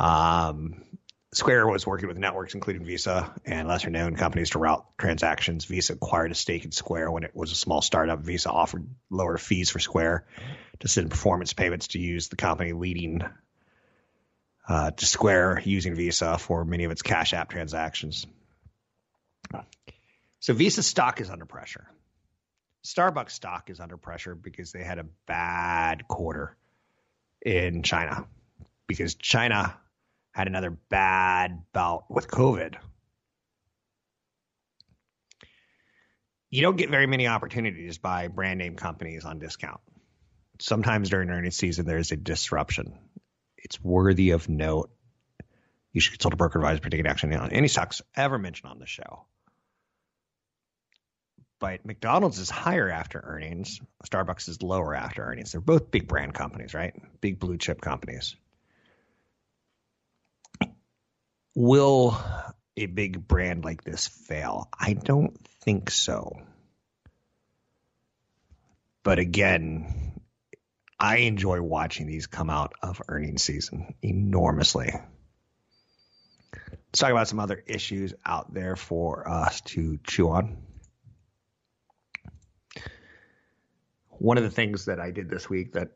Um, 0.00 0.82
Square 1.34 1.66
was 1.68 1.86
working 1.86 2.08
with 2.08 2.18
networks, 2.18 2.54
including 2.54 2.84
Visa 2.84 3.34
and 3.46 3.66
lesser 3.66 3.88
known 3.88 4.16
companies, 4.16 4.50
to 4.50 4.58
route 4.58 4.84
transactions. 4.98 5.64
Visa 5.64 5.94
acquired 5.94 6.30
a 6.30 6.34
stake 6.34 6.66
in 6.66 6.72
Square 6.72 7.10
when 7.10 7.24
it 7.24 7.34
was 7.34 7.52
a 7.52 7.54
small 7.56 7.80
startup. 7.80 8.20
Visa 8.20 8.50
offered 8.50 8.86
lower 9.08 9.38
fees 9.38 9.70
for 9.70 9.78
Square 9.78 10.26
to 10.80 10.88
send 10.88 11.10
performance 11.10 11.54
payments 11.54 11.88
to 11.88 11.98
use 11.98 12.28
the 12.28 12.36
company, 12.36 12.72
leading 12.72 13.22
uh, 14.68 14.90
to 14.90 15.06
Square 15.06 15.62
using 15.64 15.94
Visa 15.94 16.36
for 16.36 16.66
many 16.66 16.84
of 16.84 16.90
its 16.90 17.00
Cash 17.00 17.32
App 17.32 17.48
transactions. 17.48 18.26
So 20.40 20.52
Visa 20.52 20.82
stock 20.82 21.20
is 21.20 21.30
under 21.30 21.46
pressure. 21.46 21.86
Starbucks 22.84 23.30
stock 23.30 23.70
is 23.70 23.80
under 23.80 23.96
pressure 23.96 24.34
because 24.34 24.72
they 24.72 24.82
had 24.82 24.98
a 24.98 25.06
bad 25.26 26.06
quarter 26.08 26.56
in 27.40 27.82
China 27.82 28.26
because 28.86 29.14
China 29.14 29.76
had 30.32 30.46
another 30.46 30.70
bad 30.70 31.62
bout 31.72 32.04
with 32.10 32.28
COVID. 32.28 32.76
You 36.50 36.62
don't 36.62 36.76
get 36.76 36.90
very 36.90 37.06
many 37.06 37.28
opportunities 37.28 37.98
by 37.98 38.28
brand 38.28 38.58
name 38.58 38.76
companies 38.76 39.24
on 39.24 39.38
discount. 39.38 39.80
Sometimes 40.58 41.08
during 41.08 41.30
earnings 41.30 41.56
season, 41.56 41.86
there's 41.86 42.12
a 42.12 42.16
disruption. 42.16 42.98
It's 43.56 43.82
worthy 43.82 44.30
of 44.30 44.48
note. 44.48 44.90
You 45.92 46.00
should 46.00 46.12
consult 46.12 46.34
a 46.34 46.36
broker 46.36 46.58
advisor 46.58 46.82
for 46.82 46.90
taking 46.90 47.06
action 47.06 47.32
on 47.34 47.52
any 47.52 47.68
stocks 47.68 48.02
ever 48.14 48.38
mentioned 48.38 48.70
on 48.70 48.78
the 48.78 48.86
show. 48.86 49.26
But 51.58 51.86
McDonald's 51.86 52.38
is 52.38 52.50
higher 52.50 52.90
after 52.90 53.20
earnings. 53.22 53.80
Starbucks 54.04 54.48
is 54.48 54.62
lower 54.62 54.94
after 54.94 55.22
earnings. 55.22 55.52
They're 55.52 55.60
both 55.60 55.90
big 55.90 56.08
brand 56.08 56.34
companies, 56.34 56.74
right? 56.74 56.94
Big 57.20 57.38
blue 57.38 57.56
chip 57.56 57.80
companies. 57.80 58.36
Will 61.54 62.18
a 62.76 62.86
big 62.86 63.26
brand 63.26 63.64
like 63.64 63.84
this 63.84 64.08
fail? 64.08 64.68
I 64.78 64.94
don't 64.94 65.36
think 65.62 65.90
so. 65.90 66.40
But 69.02 69.18
again, 69.18 70.20
I 70.98 71.16
enjoy 71.18 71.60
watching 71.60 72.06
these 72.06 72.26
come 72.26 72.48
out 72.48 72.72
of 72.82 73.02
earnings 73.08 73.42
season 73.42 73.94
enormously. 74.02 74.92
Let's 76.52 77.00
talk 77.00 77.10
about 77.10 77.28
some 77.28 77.40
other 77.40 77.62
issues 77.66 78.14
out 78.24 78.54
there 78.54 78.76
for 78.76 79.28
us 79.28 79.60
to 79.62 79.98
chew 80.04 80.30
on. 80.30 80.58
One 84.10 84.38
of 84.38 84.44
the 84.44 84.50
things 84.50 84.84
that 84.84 85.00
I 85.00 85.10
did 85.10 85.28
this 85.28 85.50
week 85.50 85.72
that 85.72 85.88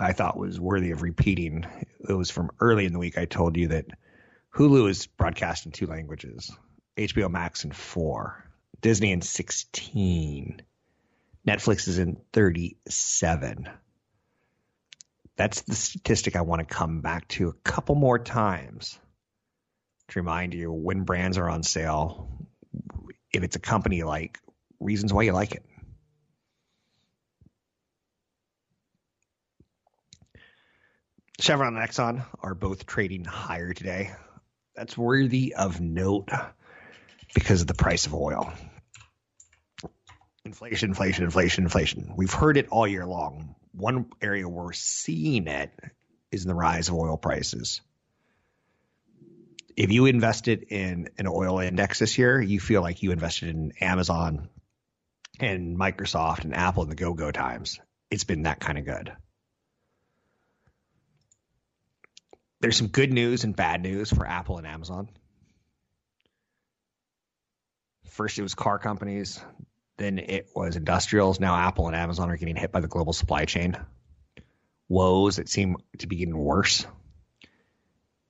I 0.00 0.12
thought 0.12 0.38
was 0.38 0.58
worthy 0.58 0.90
of 0.92 1.02
repeating. 1.02 1.66
It 2.08 2.12
was 2.12 2.30
from 2.30 2.50
early 2.60 2.86
in 2.86 2.92
the 2.92 2.98
week. 2.98 3.18
I 3.18 3.26
told 3.26 3.56
you 3.56 3.68
that 3.68 3.86
Hulu 4.54 4.88
is 4.88 5.06
broadcast 5.06 5.66
in 5.66 5.72
two 5.72 5.86
languages, 5.86 6.50
HBO 6.96 7.30
Max 7.30 7.64
in 7.64 7.72
four, 7.72 8.50
Disney 8.80 9.12
in 9.12 9.20
16, 9.20 10.62
Netflix 11.46 11.88
is 11.88 11.98
in 11.98 12.20
37. 12.32 13.68
That's 15.36 15.62
the 15.62 15.74
statistic 15.74 16.36
I 16.36 16.42
want 16.42 16.60
to 16.60 16.74
come 16.74 17.00
back 17.00 17.28
to 17.28 17.48
a 17.48 17.52
couple 17.52 17.94
more 17.94 18.18
times 18.18 18.98
to 20.08 20.18
remind 20.18 20.54
you 20.54 20.70
when 20.70 21.04
brands 21.04 21.38
are 21.38 21.48
on 21.48 21.62
sale, 21.62 22.28
if 23.32 23.42
it's 23.42 23.56
a 23.56 23.60
company 23.60 24.02
like 24.02 24.38
reasons 24.80 25.12
why 25.12 25.22
you 25.22 25.32
like 25.32 25.52
it. 25.52 25.64
Chevron 31.40 31.74
and 31.74 31.88
Exxon 31.88 32.22
are 32.42 32.54
both 32.54 32.84
trading 32.84 33.24
higher 33.24 33.72
today. 33.72 34.10
That's 34.76 34.96
worthy 34.96 35.54
of 35.54 35.80
note 35.80 36.28
because 37.34 37.62
of 37.62 37.66
the 37.66 37.74
price 37.74 38.04
of 38.06 38.14
oil. 38.14 38.52
Inflation, 40.44 40.90
inflation, 40.90 41.24
inflation, 41.24 41.64
inflation. 41.64 42.12
We've 42.14 42.32
heard 42.32 42.58
it 42.58 42.68
all 42.68 42.86
year 42.86 43.06
long. 43.06 43.54
One 43.72 44.10
area 44.20 44.46
we're 44.46 44.74
seeing 44.74 45.46
it 45.46 45.70
is 46.30 46.44
in 46.44 46.48
the 46.48 46.54
rise 46.54 46.88
of 46.88 46.94
oil 46.94 47.16
prices. 47.16 47.80
If 49.76 49.90
you 49.90 50.04
invested 50.06 50.64
in 50.68 51.08
an 51.16 51.26
oil 51.26 51.60
index 51.60 52.00
this 52.00 52.18
year, 52.18 52.38
you 52.38 52.60
feel 52.60 52.82
like 52.82 53.02
you 53.02 53.12
invested 53.12 53.48
in 53.48 53.72
Amazon 53.80 54.50
and 55.38 55.78
Microsoft 55.78 56.44
and 56.44 56.54
Apple 56.54 56.82
in 56.82 56.90
the 56.90 56.94
go 56.94 57.14
go 57.14 57.30
times. 57.30 57.80
It's 58.10 58.24
been 58.24 58.42
that 58.42 58.60
kind 58.60 58.76
of 58.76 58.84
good. 58.84 59.12
There's 62.60 62.76
some 62.76 62.88
good 62.88 63.12
news 63.12 63.44
and 63.44 63.56
bad 63.56 63.82
news 63.82 64.10
for 64.12 64.26
Apple 64.26 64.58
and 64.58 64.66
Amazon. 64.66 65.08
First, 68.04 68.38
it 68.38 68.42
was 68.42 68.54
car 68.54 68.78
companies. 68.78 69.40
Then 69.96 70.18
it 70.18 70.50
was 70.54 70.76
industrials. 70.76 71.40
Now 71.40 71.56
Apple 71.56 71.86
and 71.86 71.96
Amazon 71.96 72.30
are 72.30 72.36
getting 72.36 72.56
hit 72.56 72.72
by 72.72 72.80
the 72.80 72.88
global 72.88 73.12
supply 73.12 73.44
chain 73.44 73.76
woes 74.88 75.36
that 75.36 75.48
seem 75.48 75.76
to 75.98 76.06
be 76.06 76.16
getting 76.16 76.36
worse. 76.36 76.86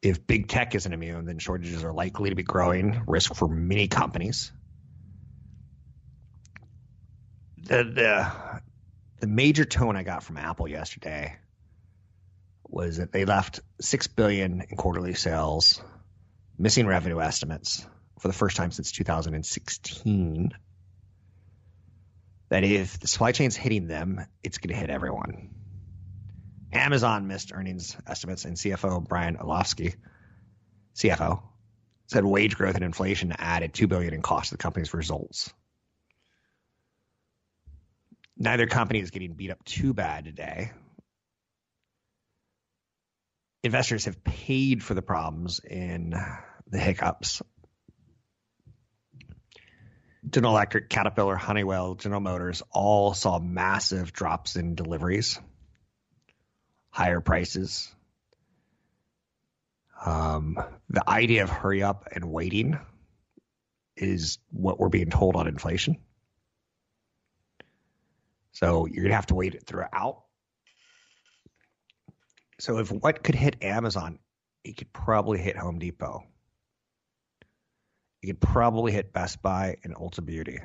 If 0.02 0.26
big 0.26 0.48
tech 0.48 0.74
isn't 0.74 0.92
immune, 0.92 1.24
then 1.24 1.38
shortages 1.38 1.84
are 1.84 1.92
likely 1.92 2.30
to 2.30 2.36
be 2.36 2.42
growing, 2.42 3.02
risk 3.06 3.34
for 3.34 3.48
many 3.48 3.88
companies. 3.88 4.52
The, 7.62 7.84
the, 7.84 8.32
the 9.20 9.26
major 9.26 9.64
tone 9.64 9.96
I 9.96 10.02
got 10.02 10.22
from 10.22 10.36
Apple 10.36 10.68
yesterday 10.68 11.36
was 12.72 12.98
that 12.98 13.12
they 13.12 13.24
left 13.24 13.60
six 13.80 14.06
billion 14.06 14.62
in 14.68 14.76
quarterly 14.76 15.14
sales, 15.14 15.82
missing 16.58 16.86
revenue 16.86 17.20
estimates 17.20 17.86
for 18.18 18.28
the 18.28 18.34
first 18.34 18.56
time 18.56 18.70
since 18.70 18.92
2016. 18.92 20.50
That 22.50 22.64
if 22.64 22.98
the 22.98 23.06
supply 23.06 23.32
chain's 23.32 23.56
hitting 23.56 23.86
them, 23.86 24.26
it's 24.42 24.58
going 24.58 24.74
to 24.74 24.80
hit 24.80 24.90
everyone. 24.90 25.50
Amazon 26.72 27.26
missed 27.26 27.52
earnings 27.52 27.96
estimates, 28.06 28.44
and 28.44 28.56
CFO 28.56 29.06
Brian 29.06 29.36
Olsavsky, 29.36 29.96
CFO, 30.94 31.42
said 32.06 32.24
wage 32.24 32.56
growth 32.56 32.74
and 32.76 32.84
inflation 32.84 33.32
added 33.38 33.72
two 33.72 33.86
billion 33.86 34.14
in 34.14 34.22
cost 34.22 34.50
to 34.50 34.54
the 34.54 34.62
company's 34.62 34.94
results. 34.94 35.52
Neither 38.36 38.66
company 38.66 39.00
is 39.00 39.10
getting 39.10 39.34
beat 39.34 39.50
up 39.50 39.64
too 39.64 39.92
bad 39.92 40.24
today 40.24 40.72
investors 43.62 44.06
have 44.06 44.22
paid 44.24 44.82
for 44.82 44.94
the 44.94 45.02
problems 45.02 45.60
in 45.60 46.14
the 46.66 46.78
hiccups. 46.78 47.42
General 50.28 50.54
Electric, 50.54 50.88
Caterpillar, 50.88 51.36
Honeywell, 51.36 51.94
General 51.94 52.20
Motors 52.20 52.62
all 52.70 53.14
saw 53.14 53.38
massive 53.38 54.12
drops 54.12 54.56
in 54.56 54.74
deliveries, 54.74 55.40
higher 56.90 57.20
prices. 57.20 57.92
Um, 60.04 60.58
the 60.88 61.08
idea 61.08 61.42
of 61.42 61.50
hurry 61.50 61.82
up 61.82 62.08
and 62.12 62.30
waiting 62.30 62.78
is 63.96 64.38
what 64.50 64.78
we're 64.78 64.88
being 64.88 65.10
told 65.10 65.36
on 65.36 65.46
inflation. 65.46 65.96
So 68.52 68.86
you're 68.86 69.02
going 69.02 69.10
to 69.10 69.16
have 69.16 69.26
to 69.26 69.34
wait 69.34 69.54
it 69.54 69.66
throughout 69.66 70.22
so 72.60 72.78
if 72.78 72.92
what 72.92 73.22
could 73.22 73.34
hit 73.34 73.62
Amazon, 73.62 74.18
it 74.64 74.76
could 74.76 74.92
probably 74.92 75.38
hit 75.38 75.56
Home 75.56 75.78
Depot. 75.78 76.24
It 78.22 78.26
could 78.26 78.40
probably 78.40 78.92
hit 78.92 79.12
Best 79.12 79.40
Buy 79.40 79.76
and 79.82 79.94
Ulta 79.94 80.24
Beauty. 80.24 80.60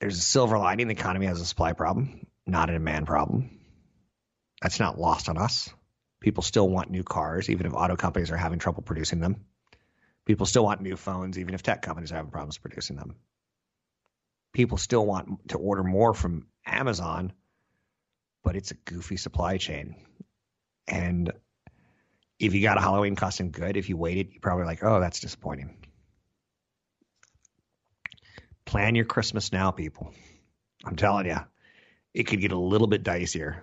There's 0.00 0.16
a 0.16 0.22
silver 0.22 0.58
lining. 0.58 0.88
The 0.88 0.92
economy 0.92 1.26
has 1.26 1.40
a 1.40 1.44
supply 1.44 1.72
problem, 1.72 2.26
not 2.46 2.70
a 2.70 2.72
demand 2.72 3.06
problem. 3.06 3.58
That's 4.62 4.80
not 4.80 4.98
lost 4.98 5.28
on 5.28 5.36
us. 5.36 5.68
People 6.20 6.42
still 6.42 6.68
want 6.68 6.90
new 6.90 7.04
cars, 7.04 7.50
even 7.50 7.66
if 7.66 7.74
auto 7.74 7.96
companies 7.96 8.30
are 8.30 8.36
having 8.36 8.58
trouble 8.58 8.82
producing 8.82 9.20
them. 9.20 9.44
People 10.24 10.46
still 10.46 10.64
want 10.64 10.80
new 10.80 10.96
phones, 10.96 11.38
even 11.38 11.54
if 11.54 11.62
tech 11.62 11.82
companies 11.82 12.12
are 12.12 12.16
having 12.16 12.30
problems 12.30 12.58
producing 12.58 12.96
them. 12.96 13.16
People 14.52 14.78
still 14.78 15.04
want 15.04 15.48
to 15.48 15.58
order 15.58 15.84
more 15.84 16.14
from 16.14 16.46
Amazon, 16.66 17.32
but 18.44 18.56
it's 18.56 18.70
a 18.70 18.74
goofy 18.74 19.16
supply 19.16 19.58
chain. 19.58 19.96
And 20.86 21.32
if 22.38 22.54
you 22.54 22.62
got 22.62 22.78
a 22.78 22.80
Halloween 22.80 23.16
costume 23.16 23.50
good, 23.50 23.76
if 23.76 23.88
you 23.88 23.96
waited, 23.96 24.32
you're 24.32 24.40
probably 24.40 24.64
like, 24.64 24.82
oh, 24.82 25.00
that's 25.00 25.20
disappointing. 25.20 25.76
Plan 28.64 28.94
your 28.94 29.04
Christmas 29.04 29.52
now, 29.52 29.70
people. 29.70 30.12
I'm 30.84 30.96
telling 30.96 31.26
you, 31.26 31.38
it 32.14 32.24
could 32.24 32.40
get 32.40 32.52
a 32.52 32.58
little 32.58 32.86
bit 32.86 33.02
dicier. 33.02 33.60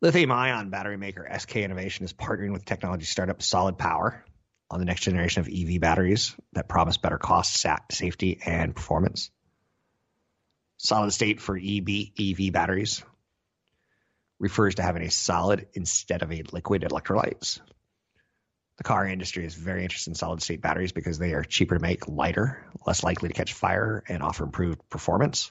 Lithium 0.00 0.30
ion 0.30 0.70
battery 0.70 0.96
maker 0.96 1.26
SK 1.38 1.56
Innovation 1.56 2.04
is 2.04 2.12
partnering 2.12 2.52
with 2.52 2.64
technology 2.64 3.04
startup 3.04 3.42
Solid 3.42 3.78
Power 3.78 4.24
on 4.70 4.78
the 4.78 4.84
next 4.84 5.02
generation 5.02 5.40
of 5.40 5.48
EV 5.48 5.80
batteries 5.80 6.34
that 6.52 6.68
promise 6.68 6.96
better 6.96 7.18
cost, 7.18 7.64
safety, 7.90 8.40
and 8.44 8.74
performance. 8.74 9.30
Solid 10.78 11.12
state 11.12 11.40
for 11.40 11.56
EV, 11.56 12.10
EV 12.18 12.52
batteries 12.52 13.02
refers 14.38 14.74
to 14.74 14.82
having 14.82 15.02
a 15.02 15.10
solid 15.10 15.68
instead 15.72 16.22
of 16.22 16.30
a 16.30 16.42
liquid 16.52 16.82
electrolytes. 16.82 17.60
The 18.76 18.84
car 18.84 19.06
industry 19.06 19.46
is 19.46 19.54
very 19.54 19.82
interested 19.82 20.10
in 20.10 20.14
solid 20.14 20.42
state 20.42 20.60
batteries 20.60 20.92
because 20.92 21.18
they 21.18 21.32
are 21.32 21.42
cheaper 21.42 21.76
to 21.76 21.80
make, 21.82 22.08
lighter, 22.08 22.66
less 22.86 23.02
likely 23.02 23.28
to 23.28 23.34
catch 23.34 23.54
fire, 23.54 24.02
and 24.06 24.22
offer 24.22 24.44
improved 24.44 24.86
performance. 24.90 25.50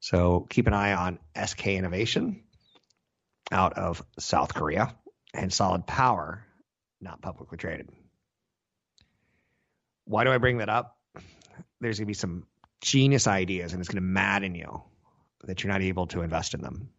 So 0.00 0.40
keep 0.50 0.66
an 0.66 0.74
eye 0.74 0.94
on 0.94 1.20
SK 1.40 1.68
Innovation 1.68 2.42
out 3.52 3.74
of 3.74 4.04
South 4.18 4.54
Korea 4.54 4.96
and 5.32 5.52
Solid 5.52 5.86
Power, 5.86 6.44
not 7.00 7.22
publicly 7.22 7.58
traded. 7.58 7.90
Why 10.04 10.24
do 10.24 10.32
I 10.32 10.38
bring 10.38 10.58
that 10.58 10.68
up? 10.68 10.98
There's 11.80 11.98
going 11.98 12.06
to 12.06 12.10
be 12.10 12.14
some 12.14 12.46
genius 12.82 13.26
ideas, 13.26 13.72
and 13.72 13.80
it's 13.80 13.88
going 13.88 14.02
to 14.02 14.06
madden 14.06 14.54
you 14.54 14.82
that 15.44 15.62
you're 15.62 15.72
not 15.72 15.82
able 15.82 16.06
to 16.08 16.20
invest 16.20 16.52
in 16.52 16.60
them. 16.60 16.90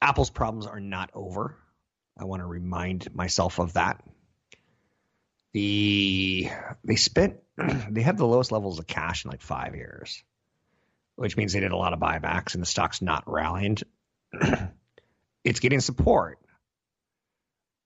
Apple's 0.00 0.30
problems 0.30 0.66
are 0.66 0.80
not 0.80 1.10
over. 1.12 1.56
I 2.16 2.24
want 2.24 2.40
to 2.40 2.46
remind 2.46 3.14
myself 3.14 3.58
of 3.58 3.74
that. 3.74 4.02
The 5.52 6.48
they 6.84 6.96
spent 6.96 7.38
they 7.90 8.02
have 8.02 8.16
the 8.16 8.26
lowest 8.26 8.52
levels 8.52 8.78
of 8.78 8.86
cash 8.86 9.24
in 9.24 9.30
like 9.30 9.40
five 9.42 9.74
years, 9.74 10.22
which 11.16 11.36
means 11.36 11.52
they 11.52 11.60
did 11.60 11.72
a 11.72 11.76
lot 11.76 11.92
of 11.92 12.00
buybacks 12.00 12.54
and 12.54 12.62
the 12.62 12.66
stock's 12.66 13.02
not 13.02 13.24
rallying. 13.26 13.78
it's 15.44 15.60
getting 15.60 15.80
support, 15.80 16.38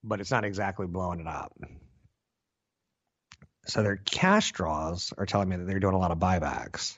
but 0.03 0.21
it's 0.21 0.31
not 0.31 0.45
exactly 0.45 0.85
blowing 0.85 1.19
it 1.19 1.27
up. 1.27 1.53
So 3.65 3.81
their 3.81 3.97
cash 3.97 4.51
draws 4.51 5.13
are 5.17 5.25
telling 5.25 5.49
me 5.49 5.55
that 5.57 5.65
they're 5.65 5.79
doing 5.79 5.95
a 5.95 5.99
lot 5.99 6.11
of 6.11 6.19
buybacks. 6.19 6.97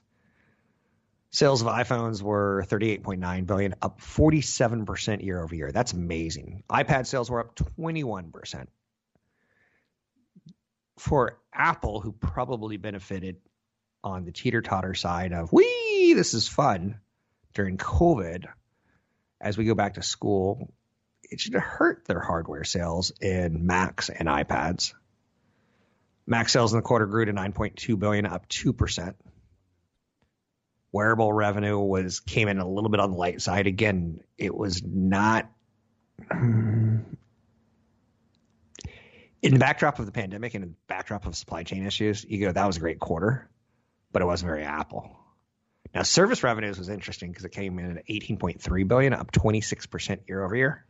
Sales 1.30 1.62
of 1.62 1.68
iPhones 1.68 2.22
were 2.22 2.66
38.9 2.68 3.46
billion, 3.46 3.76
up 3.82 4.00
47% 4.00 5.24
year 5.24 5.44
over 5.44 5.54
year. 5.54 5.72
That's 5.72 5.92
amazing. 5.92 6.64
iPad 6.70 7.08
sales 7.08 7.30
were 7.30 7.42
up 7.42 7.56
21%. 7.56 8.68
For 10.98 11.38
Apple, 11.54 12.00
who 12.00 12.14
probably 12.14 12.78
benefited 12.78 13.36
on 14.02 14.24
the 14.24 14.32
teeter 14.32 14.62
totter 14.62 14.94
side 14.94 15.34
of, 15.34 15.52
wee, 15.52 16.14
this 16.16 16.34
is 16.34 16.48
fun 16.48 17.00
during 17.54 17.78
COVID, 17.78 18.46
as 19.42 19.58
we 19.58 19.66
go 19.66 19.76
back 19.76 19.96
to 19.96 20.04
school, 20.04 20.72
it 21.24 21.40
should 21.40 21.54
hurt 21.56 22.06
their 22.06 22.20
hardware 22.20 22.64
sales 22.64 23.12
in 23.20 23.66
Macs 23.66 24.10
and 24.10 24.28
iPads. 24.28 24.94
Mac 26.28 26.50
sales 26.50 26.74
in 26.74 26.80
the 26.80 26.84
quarter 26.84 27.06
grew 27.06 27.26
to 27.26 27.34
9.2 27.34 28.00
billion, 28.00 28.26
up 28.26 28.48
2%. 28.50 29.14
Wearable 30.92 31.32
revenue 31.32 31.78
was 31.78 32.20
came 32.22 32.48
in 32.48 32.60
a 32.60 32.68
little 32.68 32.90
bit 32.90 33.00
on 33.00 33.12
the 33.12 33.18
light 33.18 33.42
side. 33.42 33.68
Again, 33.68 34.22
it 34.38 34.56
was 34.56 34.82
not 34.84 35.52
in 39.42 39.54
the 39.54 39.60
backdrop 39.60 40.00
of 40.00 40.06
the 40.06 40.12
pandemic 40.12 40.56
and 40.56 40.64
in 40.64 40.70
the 40.72 40.76
backdrop 40.88 41.26
of 41.26 41.36
supply 41.36 41.64
chain 41.64 41.86
issues. 41.86 42.26
You 42.28 42.40
go, 42.40 42.52
that 42.52 42.66
was 42.66 42.78
a 42.78 42.80
great 42.80 43.00
quarter, 43.00 43.50
but 44.12 44.22
it 44.22 44.26
wasn't 44.26 44.48
very 44.48 44.64
Apple. 44.64 45.20
Now, 45.94 46.04
service 46.04 46.44
revenues 46.44 46.80
was 46.80 46.90
interesting 46.90 47.30
because 47.32 47.46
it 47.46 47.52
came 47.52 47.78
in 47.78 47.98
at 47.98 48.08
18.3 48.08 48.88
billion, 48.88 49.14
up 49.14 49.32
26% 49.32 50.28
year 50.28 50.44
over 50.44 50.56
year. 50.56 50.86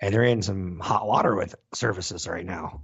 And 0.00 0.14
they're 0.14 0.24
in 0.24 0.42
some 0.42 0.78
hot 0.80 1.06
water 1.06 1.34
with 1.34 1.54
services 1.72 2.26
right 2.26 2.44
now. 2.44 2.80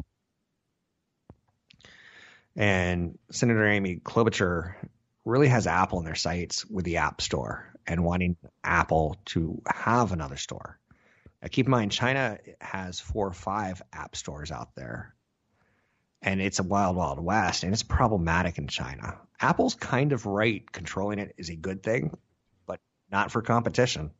And 2.56 3.18
Senator 3.30 3.66
Amy 3.66 3.96
Klobuchar 3.96 4.74
really 5.24 5.48
has 5.48 5.66
Apple 5.66 5.98
in 6.00 6.04
their 6.04 6.14
sights 6.14 6.66
with 6.66 6.84
the 6.84 6.98
App 6.98 7.20
Store 7.20 7.72
and 7.86 8.04
wanting 8.04 8.36
Apple 8.62 9.16
to 9.26 9.62
have 9.66 10.12
another 10.12 10.36
store. 10.36 10.78
Now, 11.40 11.48
keep 11.50 11.66
in 11.66 11.70
mind, 11.70 11.92
China 11.92 12.38
has 12.60 13.00
four 13.00 13.26
or 13.26 13.32
five 13.32 13.82
app 13.92 14.14
stores 14.14 14.52
out 14.52 14.74
there, 14.76 15.14
and 16.20 16.40
it's 16.40 16.60
a 16.60 16.62
wild, 16.62 16.96
wild 16.96 17.18
west, 17.18 17.64
and 17.64 17.72
it's 17.72 17.82
problematic 17.82 18.58
in 18.58 18.68
China. 18.68 19.18
Apple's 19.40 19.74
kind 19.74 20.12
of 20.12 20.26
right. 20.26 20.70
Controlling 20.70 21.18
it 21.18 21.34
is 21.36 21.50
a 21.50 21.56
good 21.56 21.82
thing, 21.82 22.16
but 22.66 22.78
not 23.10 23.32
for 23.32 23.42
competition. 23.42 24.12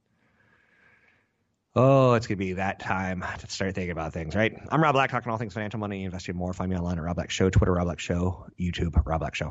Oh, 1.75 2.13
it's 2.13 2.27
going 2.27 2.37
to 2.37 2.45
be 2.45 2.53
that 2.55 2.81
time 2.81 3.25
to 3.39 3.49
start 3.49 3.75
thinking 3.75 3.93
about 3.93 4.13
things, 4.13 4.35
right? 4.37 4.55
I'm 4.69 4.83
Rob 4.83 4.93
Black, 4.95 5.11
talking 5.11 5.33
all 5.33 5.39
things 5.39 5.55
financial, 5.55 5.81
money, 5.81 6.05
investing 6.05 6.37
more. 6.37 6.53
Find 6.53 6.71
me 6.71 6.77
online 6.77 6.99
at 6.99 7.05
Rob 7.05 7.17
Black 7.17 7.31
Show, 7.31 7.49
Twitter, 7.49 7.73
Rob 7.73 7.87
Black 7.87 7.99
Show, 7.99 8.45
YouTube, 8.61 8.95
Rob 9.07 9.21
Black 9.21 9.35
Show. 9.35 9.49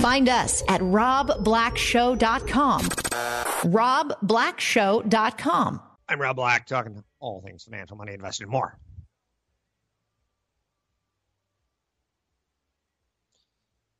Find 0.00 0.28
us 0.28 0.62
at 0.68 0.80
robblackshow.com. 0.80 2.80
robblackshow.com. 2.82 5.80
I'm 6.08 6.20
Rob 6.20 6.36
Black, 6.36 6.66
talking 6.66 7.02
all 7.18 7.42
things 7.42 7.64
financial, 7.64 7.96
money, 7.96 8.14
investing 8.14 8.48
more. 8.48 8.78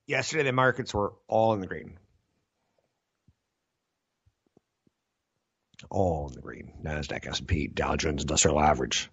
Yesterday, 0.07 0.45
the 0.45 0.53
markets 0.53 0.95
were 0.95 1.15
all 1.27 1.53
in 1.55 1.61
the 1.61 1.67
green. 1.67 1.99
All 5.91 6.29
in 6.29 6.35
the 6.35 6.41
green. 6.41 6.73
Nasdaq, 6.83 7.27
S&P, 7.27 7.69
Dow 7.69 7.97
Jones 7.97 8.23
Industrial 8.23 8.61
Average. 8.61 9.11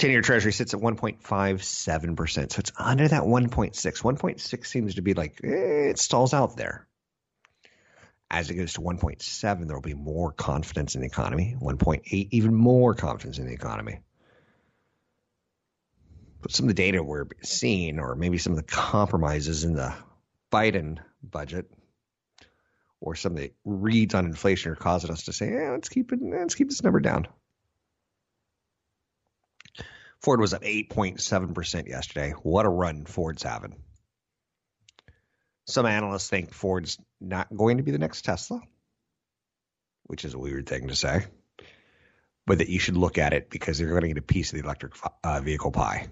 10-year 0.00 0.22
Treasury 0.22 0.52
sits 0.52 0.72
at 0.72 0.80
1.57%, 0.80 2.52
so 2.52 2.58
it's 2.58 2.72
under 2.78 3.06
that 3.06 3.22
1.6. 3.22 3.74
1.6 3.74 4.66
seems 4.66 4.94
to 4.94 5.02
be 5.02 5.12
like 5.12 5.40
eh, 5.44 5.90
it 5.90 5.98
stalls 5.98 6.32
out 6.32 6.56
there. 6.56 6.86
As 8.30 8.48
it 8.48 8.54
goes 8.54 8.72
to 8.74 8.80
1.7, 8.80 9.66
there 9.66 9.76
will 9.76 9.82
be 9.82 9.92
more 9.92 10.32
confidence 10.32 10.94
in 10.94 11.02
the 11.02 11.06
economy. 11.06 11.54
1.8, 11.60 12.28
even 12.30 12.54
more 12.54 12.94
confidence 12.94 13.38
in 13.38 13.46
the 13.46 13.52
economy. 13.52 14.00
But 16.40 16.52
some 16.52 16.64
of 16.64 16.68
the 16.68 16.82
data 16.82 17.02
we're 17.02 17.26
seeing, 17.42 17.98
or 17.98 18.14
maybe 18.14 18.38
some 18.38 18.52
of 18.52 18.56
the 18.56 18.62
compromises 18.62 19.64
in 19.64 19.74
the 19.74 19.92
Biden 20.50 20.98
budget, 21.22 21.70
or 23.00 23.14
some 23.14 23.32
of 23.32 23.38
the 23.38 23.52
reads 23.64 24.14
on 24.14 24.26
inflation 24.26 24.72
are 24.72 24.76
causing 24.76 25.10
us 25.10 25.24
to 25.24 25.32
say, 25.32 25.68
let's 25.70 25.88
keep 25.88 26.12
it, 26.12 26.20
let's 26.22 26.54
keep 26.54 26.68
this 26.68 26.82
number 26.82 27.00
down. 27.00 27.26
Ford 30.22 30.40
was 30.40 30.52
up 30.52 30.62
8.7% 30.62 31.88
yesterday. 31.88 32.32
What 32.42 32.66
a 32.66 32.68
run 32.68 33.06
Ford's 33.06 33.42
having. 33.42 33.76
Some 35.66 35.86
analysts 35.86 36.28
think 36.28 36.52
Ford's 36.52 36.98
not 37.20 37.54
going 37.54 37.78
to 37.78 37.82
be 37.82 37.90
the 37.90 37.98
next 37.98 38.22
Tesla, 38.22 38.60
which 40.04 40.24
is 40.24 40.34
a 40.34 40.38
weird 40.38 40.68
thing 40.68 40.88
to 40.88 40.96
say, 40.96 41.24
but 42.46 42.58
that 42.58 42.68
you 42.68 42.78
should 42.78 42.98
look 42.98 43.16
at 43.16 43.32
it 43.32 43.48
because 43.48 43.78
they're 43.78 43.88
going 43.88 44.02
to 44.02 44.08
get 44.08 44.18
a 44.18 44.22
piece 44.22 44.52
of 44.52 44.58
the 44.58 44.64
electric 44.64 44.92
uh, 45.24 45.40
vehicle 45.40 45.70
pie. 45.70 46.08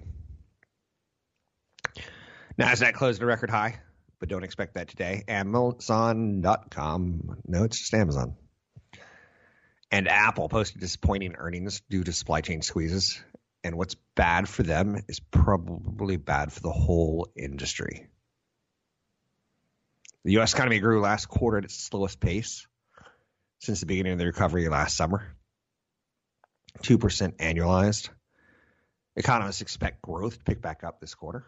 NASDAQ 2.58 2.94
closed 2.94 3.20
at 3.20 3.24
a 3.24 3.26
record 3.26 3.50
high 3.50 3.78
but 4.20 4.28
don't 4.28 4.44
expect 4.44 4.74
that 4.74 4.88
today. 4.88 5.24
Amazon.com. 5.28 6.42
No, 7.46 7.64
it's 7.64 7.78
just 7.78 7.94
Amazon. 7.94 8.36
And 9.90 10.08
Apple 10.08 10.48
posted 10.48 10.80
disappointing 10.80 11.34
earnings 11.36 11.80
due 11.88 12.04
to 12.04 12.12
supply 12.12 12.40
chain 12.42 12.62
squeezes. 12.62 13.22
And 13.64 13.76
what's 13.76 13.96
bad 14.14 14.48
for 14.48 14.62
them 14.62 15.02
is 15.08 15.20
probably 15.20 16.16
bad 16.16 16.52
for 16.52 16.60
the 16.60 16.70
whole 16.70 17.28
industry. 17.34 18.06
The 20.24 20.32
U.S. 20.32 20.52
economy 20.52 20.78
grew 20.78 21.00
last 21.00 21.26
quarter 21.26 21.58
at 21.58 21.64
its 21.64 21.74
slowest 21.74 22.20
pace 22.20 22.66
since 23.60 23.80
the 23.80 23.86
beginning 23.86 24.12
of 24.12 24.18
the 24.18 24.26
recovery 24.26 24.68
last 24.68 24.96
summer 24.96 25.34
2% 26.82 26.98
annualized. 27.38 28.10
Economists 29.16 29.62
expect 29.62 30.02
growth 30.02 30.38
to 30.38 30.44
pick 30.44 30.60
back 30.60 30.84
up 30.84 31.00
this 31.00 31.14
quarter 31.14 31.46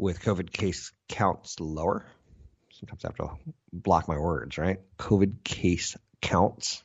with 0.00 0.22
COVID 0.22 0.50
case 0.50 0.92
counts 1.08 1.60
lower. 1.60 2.06
Sometimes 2.72 3.04
I 3.04 3.08
have 3.08 3.16
to 3.16 3.36
block 3.70 4.08
my 4.08 4.18
words, 4.18 4.56
right? 4.56 4.80
COVID 4.98 5.44
case 5.44 5.94
counts. 6.22 6.82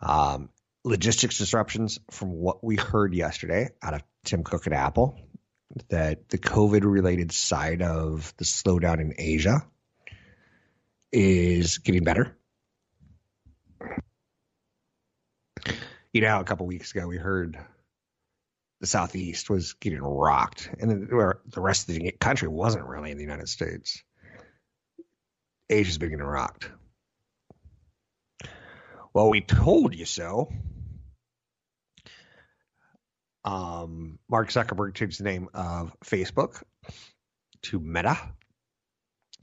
Um, 0.00 0.48
logistics 0.84 1.36
disruptions 1.36 1.98
from 2.10 2.30
what 2.32 2.64
we 2.64 2.76
heard 2.76 3.12
yesterday 3.12 3.68
out 3.82 3.92
of 3.92 4.02
Tim 4.24 4.42
Cook 4.42 4.66
at 4.66 4.72
Apple 4.72 5.20
that 5.90 6.30
the 6.30 6.38
COVID 6.38 6.90
related 6.90 7.30
side 7.30 7.82
of 7.82 8.32
the 8.38 8.46
slowdown 8.46 9.00
in 9.00 9.12
Asia 9.18 9.66
is 11.12 11.76
getting 11.76 12.04
better. 12.04 12.34
You 16.10 16.22
know, 16.22 16.40
a 16.40 16.44
couple 16.44 16.66
weeks 16.66 16.92
ago 16.92 17.06
we 17.06 17.18
heard 17.18 17.58
the 18.80 18.86
Southeast 18.86 19.48
was 19.48 19.72
getting 19.74 20.02
rocked, 20.02 20.70
and 20.78 21.08
the 21.08 21.60
rest 21.60 21.88
of 21.88 21.94
the 21.94 22.12
country 22.12 22.48
wasn't 22.48 22.86
really 22.86 23.10
in 23.10 23.16
the 23.16 23.24
United 23.24 23.48
States. 23.48 24.02
Asia's 25.70 25.98
been 25.98 26.10
getting 26.10 26.24
rocked. 26.24 26.70
Well, 29.12 29.30
we 29.30 29.40
told 29.40 29.94
you 29.94 30.04
so. 30.04 30.52
Um, 33.44 34.18
Mark 34.28 34.50
Zuckerberg 34.50 34.94
changed 34.94 35.20
the 35.20 35.24
name 35.24 35.48
of 35.54 35.96
Facebook 36.04 36.62
to 37.62 37.80
Meta. 37.80 38.18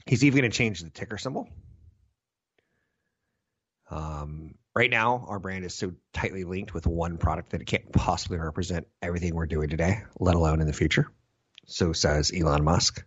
He's 0.06 0.24
even 0.24 0.40
going 0.40 0.50
to 0.50 0.56
change 0.56 0.80
the 0.80 0.90
ticker 0.90 1.18
symbol. 1.18 1.48
Um, 3.90 4.53
right 4.74 4.90
now, 4.90 5.24
our 5.28 5.38
brand 5.38 5.64
is 5.64 5.74
so 5.74 5.92
tightly 6.12 6.44
linked 6.44 6.74
with 6.74 6.86
one 6.86 7.18
product 7.18 7.50
that 7.50 7.60
it 7.60 7.66
can't 7.66 7.92
possibly 7.92 8.38
represent 8.38 8.86
everything 9.00 9.34
we're 9.34 9.46
doing 9.46 9.68
today, 9.68 10.02
let 10.18 10.34
alone 10.34 10.60
in 10.60 10.66
the 10.66 10.72
future. 10.72 11.06
So 11.66 11.92
says 11.92 12.32
Elon 12.34 12.64
Musk. 12.64 13.04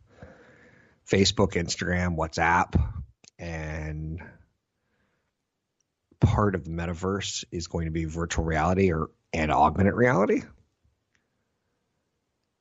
Facebook, 1.09 1.53
Instagram, 1.53 2.17
WhatsApp, 2.17 2.75
and 3.39 4.19
part 6.19 6.55
of 6.55 6.65
the 6.65 6.71
metaverse 6.71 7.45
is 7.51 7.67
going 7.67 7.85
to 7.85 7.91
be 7.91 8.05
virtual 8.05 8.43
reality 8.43 8.91
or 8.91 9.09
and 9.33 9.51
augmented 9.51 9.93
reality. 9.93 10.41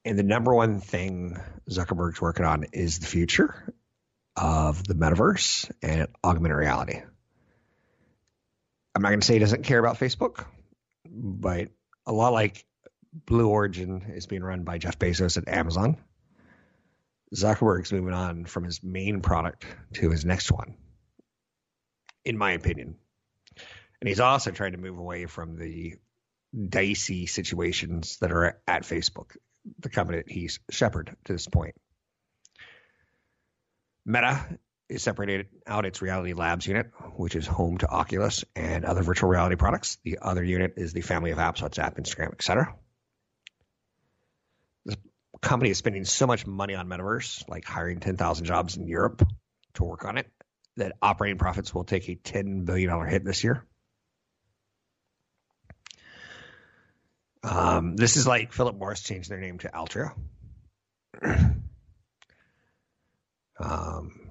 And 0.05 0.19
the 0.19 0.23
number 0.23 0.55
one 0.55 0.81
thing 0.81 1.37
Zuckerberg's 1.69 2.21
working 2.21 2.45
on 2.45 2.66
is 2.73 3.01
the 3.01 3.07
future 3.07 3.75
of 4.37 4.85
the 4.85 4.95
metaverse 4.95 5.71
and 5.83 6.07
augmented 6.23 6.59
reality. 6.59 7.01
I'm 8.96 9.02
not 9.02 9.11
going 9.11 9.20
to 9.20 9.26
say 9.26 9.35
he 9.35 9.40
doesn't 9.40 9.64
care 9.64 9.78
about 9.78 9.98
Facebook, 9.98 10.46
but 11.04 11.68
a 12.06 12.12
lot 12.12 12.32
like 12.32 12.64
Blue 13.12 13.46
Origin 13.46 14.11
is 14.14 14.24
being 14.24 14.42
run 14.42 14.64
by 14.64 14.78
Jeff 14.78 14.98
Bezos 14.98 15.37
at 15.37 15.48
Amazon. 15.48 15.98
Zuckerberg's 17.35 17.92
moving 17.92 18.14
on 18.14 18.46
from 18.46 18.64
his 18.64 18.82
main 18.82 19.20
product 19.20 19.66
to 19.96 20.09
his 20.09 20.24
next 20.24 20.50
one, 20.50 20.76
in 22.24 22.38
my 22.38 22.52
opinion. 22.52 22.96
And 24.00 24.09
he's 24.09 24.20
also 24.20 24.50
trying 24.50 24.72
to 24.72 24.78
move 24.78 24.96
away 24.96 25.26
from 25.26 25.59
the 25.59 25.96
dicey 26.66 27.26
situations 27.26 28.16
that 28.22 28.32
are 28.32 28.62
at 28.66 28.85
Facebook, 28.85 29.37
the 29.78 29.90
company 29.90 30.20
that 30.20 30.32
he's 30.32 30.59
shepherded 30.70 31.16
to 31.26 31.35
this 31.35 31.48
point. 31.48 31.74
Meta 34.06 34.59
is 34.88 35.03
separated 35.03 35.49
out 35.66 35.85
its 35.85 36.01
Reality 36.01 36.33
Labs 36.33 36.66
unit, 36.66 36.90
which 37.16 37.35
is 37.35 37.46
home 37.46 37.79
to 37.79 37.88
Oculus 37.88 38.44
and 38.55 38.85
other 38.85 39.03
virtual 39.03 39.29
reality 39.29 39.57
products. 39.57 39.99
The 40.05 40.18
other 40.22 40.44
unit 40.44 40.75
is 40.77 40.92
the 40.92 41.01
family 41.01 41.33
of 41.33 41.38
apps, 41.38 41.59
WhatsApp, 41.59 41.99
Instagram, 41.99 42.33
etc. 42.33 42.75
The 44.85 44.96
company 45.40 45.70
is 45.70 45.79
spending 45.79 46.05
so 46.05 46.27
much 46.27 46.46
money 46.46 46.75
on 46.75 46.88
metaverse, 46.88 47.49
like 47.49 47.64
hiring 47.64 48.01
10,000 48.01 48.44
jobs 48.44 48.77
in 48.77 48.87
Europe 48.87 49.27
to 49.75 49.85
work 49.85 50.05
on 50.05 50.18
it, 50.18 50.31
that 50.77 50.92
operating 51.03 51.38
profits 51.38 51.75
will 51.75 51.85
take 51.85 52.09
a 52.09 52.14
$10 52.14 52.64
billion 52.64 53.07
hit 53.07 53.25
this 53.25 53.42
year. 53.42 53.64
Um, 57.42 57.96
this 57.96 58.16
is 58.16 58.27
like 58.27 58.53
Philip 58.53 58.77
Morris 58.77 59.03
changed 59.03 59.31
their 59.31 59.40
name 59.40 59.59
to 59.59 59.68
Altria. 59.68 60.12
um, 63.61 64.25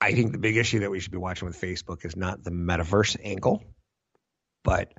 I 0.00 0.12
think 0.12 0.32
the 0.32 0.38
big 0.38 0.56
issue 0.56 0.80
that 0.80 0.90
we 0.90 1.00
should 1.00 1.12
be 1.12 1.18
watching 1.18 1.46
with 1.46 1.60
Facebook 1.60 2.04
is 2.04 2.16
not 2.16 2.42
the 2.42 2.50
metaverse 2.50 3.16
angle, 3.22 3.62
but 4.64 4.92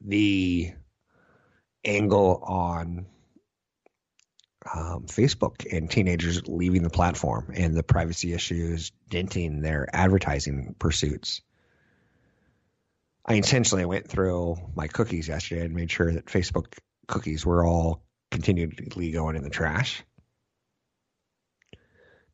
the 0.00 0.72
angle 1.84 2.40
on 2.44 3.06
um, 4.72 5.06
Facebook 5.06 5.66
and 5.72 5.90
teenagers 5.90 6.46
leaving 6.46 6.82
the 6.82 6.90
platform 6.90 7.52
and 7.54 7.74
the 7.74 7.82
privacy 7.82 8.32
issues 8.32 8.92
denting 9.08 9.60
their 9.60 9.88
advertising 9.92 10.76
pursuits. 10.78 11.40
I 13.24 13.34
intentionally 13.34 13.84
went 13.84 14.08
through 14.08 14.56
my 14.76 14.86
cookies 14.86 15.26
yesterday 15.26 15.64
and 15.64 15.74
made 15.74 15.90
sure 15.90 16.12
that 16.12 16.26
Facebook 16.26 16.78
cookies 17.08 17.44
were 17.44 17.64
all 17.64 18.04
continually 18.30 19.10
going 19.10 19.34
in 19.34 19.42
the 19.42 19.50
trash 19.50 20.04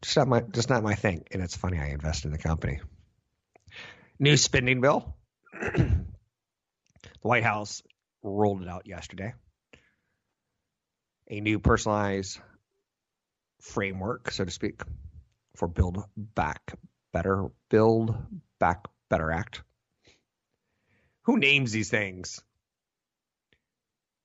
just 0.03 0.17
not 0.17 0.29
my 0.29 0.41
just 0.41 0.69
not 0.69 0.83
my 0.83 0.95
thing. 0.95 1.25
And 1.31 1.43
it's 1.43 1.57
funny 1.57 1.79
I 1.79 1.89
invest 1.89 2.25
in 2.25 2.33
the 2.33 2.39
company. 2.39 2.81
New 4.19 4.37
spending 4.37 4.81
bill. 4.81 5.17
the 5.53 6.05
White 7.23 7.45
House 7.45 7.83
rolled 8.23 8.63
it 8.63 8.69
out 8.69 8.87
yesterday. 8.87 9.35
A 11.29 11.41
new 11.41 11.61
personalized 11.61 12.39
framework, 13.61 14.31
so 14.33 14.45
to 14.45 14.51
speak, 14.51 14.83
for 15.57 15.69
Build 15.69 16.05
Back 16.17 16.75
Better, 17.13 17.47
Build 17.71 18.15
Back 18.59 18.87
Better 19.09 19.31
Act. 19.31 19.63
Who 21.23 21.39
names 21.39 21.73
these 21.73 21.91
things? 21.91 22.43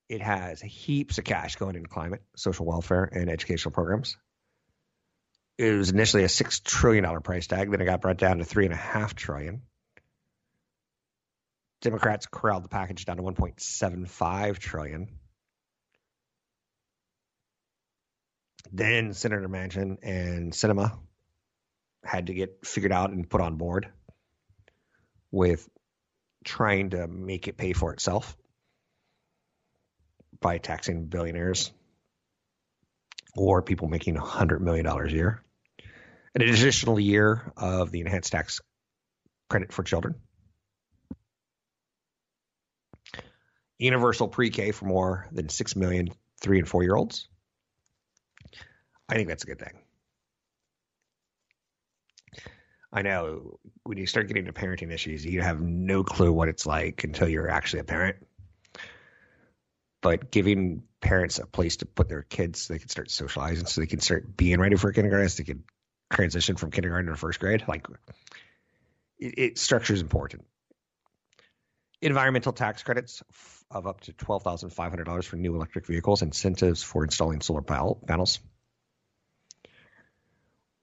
It 0.09 0.21
has 0.21 0.61
heaps 0.61 1.17
of 1.17 1.23
cash 1.23 1.57
going 1.57 1.75
into 1.75 1.87
climate, 1.89 2.23
social 2.35 2.65
welfare, 2.65 3.03
and 3.11 3.29
educational 3.29 3.73
programs 3.73 4.17
it 5.57 5.71
was 5.71 5.89
initially 5.89 6.23
a 6.23 6.29
six 6.29 6.59
trillion 6.59 7.03
dollar 7.03 7.19
price 7.19 7.47
tag. 7.47 7.71
Then 7.71 7.81
it 7.81 7.85
got 7.85 8.01
brought 8.01 8.17
down 8.17 8.37
to 8.37 8.45
three 8.45 8.65
and 8.65 8.73
a 8.73 8.77
half 8.77 9.15
trillion. 9.15 9.63
Democrats 11.81 12.27
corralled 12.29 12.63
the 12.63 12.69
package 12.69 13.05
down 13.05 13.17
to 13.17 13.23
1.75 13.23 14.57
trillion. 14.57 15.07
Then 18.71 19.13
Senator 19.13 19.47
Manchin 19.47 19.97
and 20.03 20.51
Sinema 20.51 20.97
had 22.03 22.27
to 22.27 22.33
get 22.33 22.65
figured 22.65 22.91
out 22.91 23.11
and 23.11 23.29
put 23.29 23.41
on 23.41 23.55
board 23.55 23.87
with 25.31 25.67
trying 26.43 26.91
to 26.91 27.07
make 27.07 27.47
it 27.47 27.57
pay 27.57 27.73
for 27.73 27.93
itself 27.93 28.35
by 30.39 30.57
taxing 30.57 31.05
billionaires 31.05 31.71
or 33.35 33.61
people 33.61 33.87
making 33.87 34.15
$100 34.15 34.61
million 34.61 34.85
a 34.85 35.09
year 35.09 35.43
an 36.35 36.41
additional 36.41 36.99
year 36.99 37.51
of 37.57 37.91
the 37.91 38.01
enhanced 38.01 38.31
tax 38.31 38.61
credit 39.49 39.71
for 39.71 39.83
children, 39.83 40.15
universal 43.79 44.27
pre-K 44.27 44.71
for 44.71 44.85
more 44.85 45.27
than 45.31 45.49
6 45.49 45.75
million 45.75 46.09
three 46.41 46.59
and 46.59 46.67
four 46.67 46.83
year 46.83 46.95
olds. 46.95 47.27
I 49.09 49.15
think 49.15 49.27
that's 49.27 49.43
a 49.43 49.47
good 49.47 49.59
thing. 49.59 49.79
I 52.91 53.01
know 53.01 53.59
when 53.83 53.97
you 53.97 54.07
start 54.07 54.27
getting 54.27 54.45
to 54.45 54.53
parenting 54.53 54.91
issues, 54.91 55.25
you 55.25 55.41
have 55.41 55.61
no 55.61 56.03
clue 56.03 56.31
what 56.31 56.47
it's 56.47 56.65
like 56.65 57.03
until 57.03 57.27
you're 57.27 57.49
actually 57.49 57.81
a 57.81 57.83
parent. 57.83 58.17
But 60.01 60.31
giving 60.31 60.83
parents 61.01 61.39
a 61.39 61.45
place 61.45 61.77
to 61.77 61.85
put 61.85 62.07
their 62.07 62.23
kids 62.23 62.61
so 62.61 62.73
they 62.73 62.79
can 62.79 62.89
start 62.89 63.11
socializing, 63.11 63.65
so 63.65 63.81
they 63.81 63.87
can 63.87 63.99
start 63.99 64.37
being 64.37 64.59
ready 64.59 64.77
for 64.77 64.91
kindergarten, 64.91 65.29
so 65.29 65.43
they 65.43 65.51
can 65.51 65.63
transition 66.11 66.55
from 66.55 66.71
kindergarten 66.71 67.11
to 67.11 67.17
first 67.17 67.39
grade. 67.39 67.63
Like 67.67 67.87
it, 69.19 69.33
it 69.37 69.57
structure 69.57 69.93
is 69.93 70.01
important. 70.01 70.45
Environmental 72.01 72.53
tax 72.53 72.83
credits 72.83 73.23
of 73.71 73.87
up 73.87 74.01
to 74.01 74.13
twelve 74.13 74.43
thousand 74.43 74.69
five 74.69 74.91
hundred 74.91 75.05
dollars 75.05 75.25
for 75.25 75.35
new 75.35 75.55
electric 75.55 75.87
vehicles, 75.87 76.21
incentives 76.21 76.83
for 76.83 77.03
installing 77.03 77.41
solar 77.41 77.61
panels. 77.61 78.39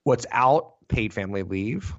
What's 0.02 0.26
out? 0.30 0.74
Paid 0.88 1.14
family 1.14 1.44
leave. 1.44 1.94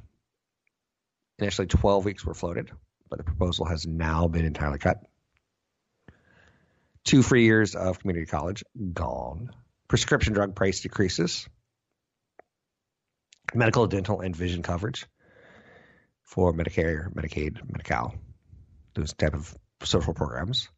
Initially, 1.40 1.68
twelve 1.68 2.06
weeks 2.06 2.26
were 2.26 2.34
floated, 2.34 2.72
but 3.10 3.18
the 3.18 3.24
proposal 3.24 3.66
has 3.66 3.88
now 3.88 4.28
been 4.28 4.46
entirely 4.46 4.80
cut. 4.80 4.98
Two 7.04 7.24
free 7.24 7.46
years 7.46 7.76
of 7.76 8.00
community 8.00 8.26
college 8.26 8.64
gone. 8.94 9.52
Prescription 9.88 10.34
drug 10.34 10.56
price 10.56 10.82
decreases 10.82 11.48
medical, 13.54 13.88
dental, 13.88 14.22
and 14.22 14.36
vision 14.36 14.64
coverage 14.64 15.06
for 16.24 16.54
Medicare, 16.54 17.14
Medicaid, 17.14 17.60
Medi-Cal, 17.66 18.16
those 18.96 19.14
type 19.14 19.34
of 19.34 19.56
social 19.84 20.14
programs. 20.14 20.70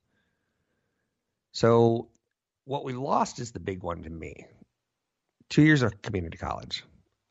So, 1.51 2.09
what 2.65 2.83
we 2.83 2.93
lost 2.93 3.39
is 3.39 3.51
the 3.51 3.59
big 3.59 3.81
one 3.81 4.03
to 4.03 4.09
me. 4.09 4.45
Two 5.49 5.63
years 5.63 5.81
of 5.81 6.01
community 6.01 6.37
college. 6.37 6.83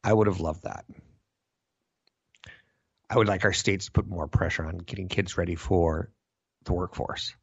I 0.02 0.12
would 0.12 0.26
have 0.26 0.40
loved 0.40 0.64
that. 0.64 0.84
I 3.08 3.16
would 3.16 3.28
like 3.28 3.44
our 3.44 3.52
states 3.52 3.86
to 3.86 3.92
put 3.92 4.08
more 4.08 4.26
pressure 4.26 4.64
on 4.64 4.78
getting 4.78 5.08
kids 5.08 5.36
ready 5.36 5.54
for 5.54 6.10
the 6.64 6.72
workforce. 6.72 7.34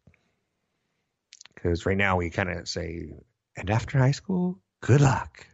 Because 1.53 1.85
right 1.85 1.97
now 1.97 2.17
we 2.17 2.29
kind 2.29 2.49
of 2.49 2.67
say, 2.67 3.13
and 3.55 3.69
after 3.69 3.97
high 3.97 4.11
school, 4.11 4.59
good 4.81 5.01
luck. 5.01 5.45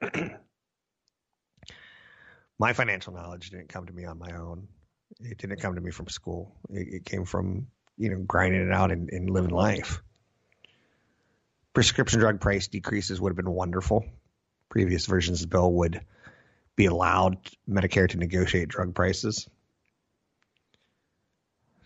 my 2.62 2.74
financial 2.74 3.12
knowledge 3.12 3.50
didn't 3.50 3.70
come 3.70 3.86
to 3.86 3.92
me 3.92 4.04
on 4.04 4.20
my 4.20 4.36
own. 4.36 4.68
It 5.18 5.38
didn't 5.38 5.58
come 5.58 5.74
to 5.74 5.80
me 5.80 5.90
from 5.90 6.06
school. 6.06 6.54
It, 6.70 6.94
it 6.94 7.04
came 7.04 7.24
from, 7.24 7.66
you 7.98 8.08
know, 8.08 8.18
grinding 8.18 8.68
it 8.68 8.72
out 8.72 8.92
and, 8.92 9.10
and 9.10 9.28
living 9.28 9.50
life. 9.50 10.00
Prescription 11.74 12.20
drug 12.20 12.40
price 12.40 12.68
decreases 12.68 13.20
would 13.20 13.30
have 13.30 13.36
been 13.36 13.50
wonderful. 13.50 14.04
Previous 14.68 15.06
versions 15.06 15.42
of 15.42 15.50
the 15.50 15.56
bill 15.56 15.72
would 15.72 16.02
be 16.76 16.86
allowed 16.86 17.38
Medicare 17.68 18.08
to 18.08 18.16
negotiate 18.16 18.68
drug 18.68 18.94
prices. 18.94 19.48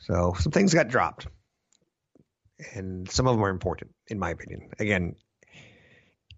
So 0.00 0.34
some 0.38 0.52
things 0.52 0.74
got 0.74 0.88
dropped. 0.88 1.26
And 2.74 3.10
some 3.10 3.26
of 3.26 3.34
them 3.34 3.44
are 3.46 3.48
important, 3.48 3.92
in 4.08 4.18
my 4.18 4.28
opinion. 4.28 4.72
Again, 4.78 5.16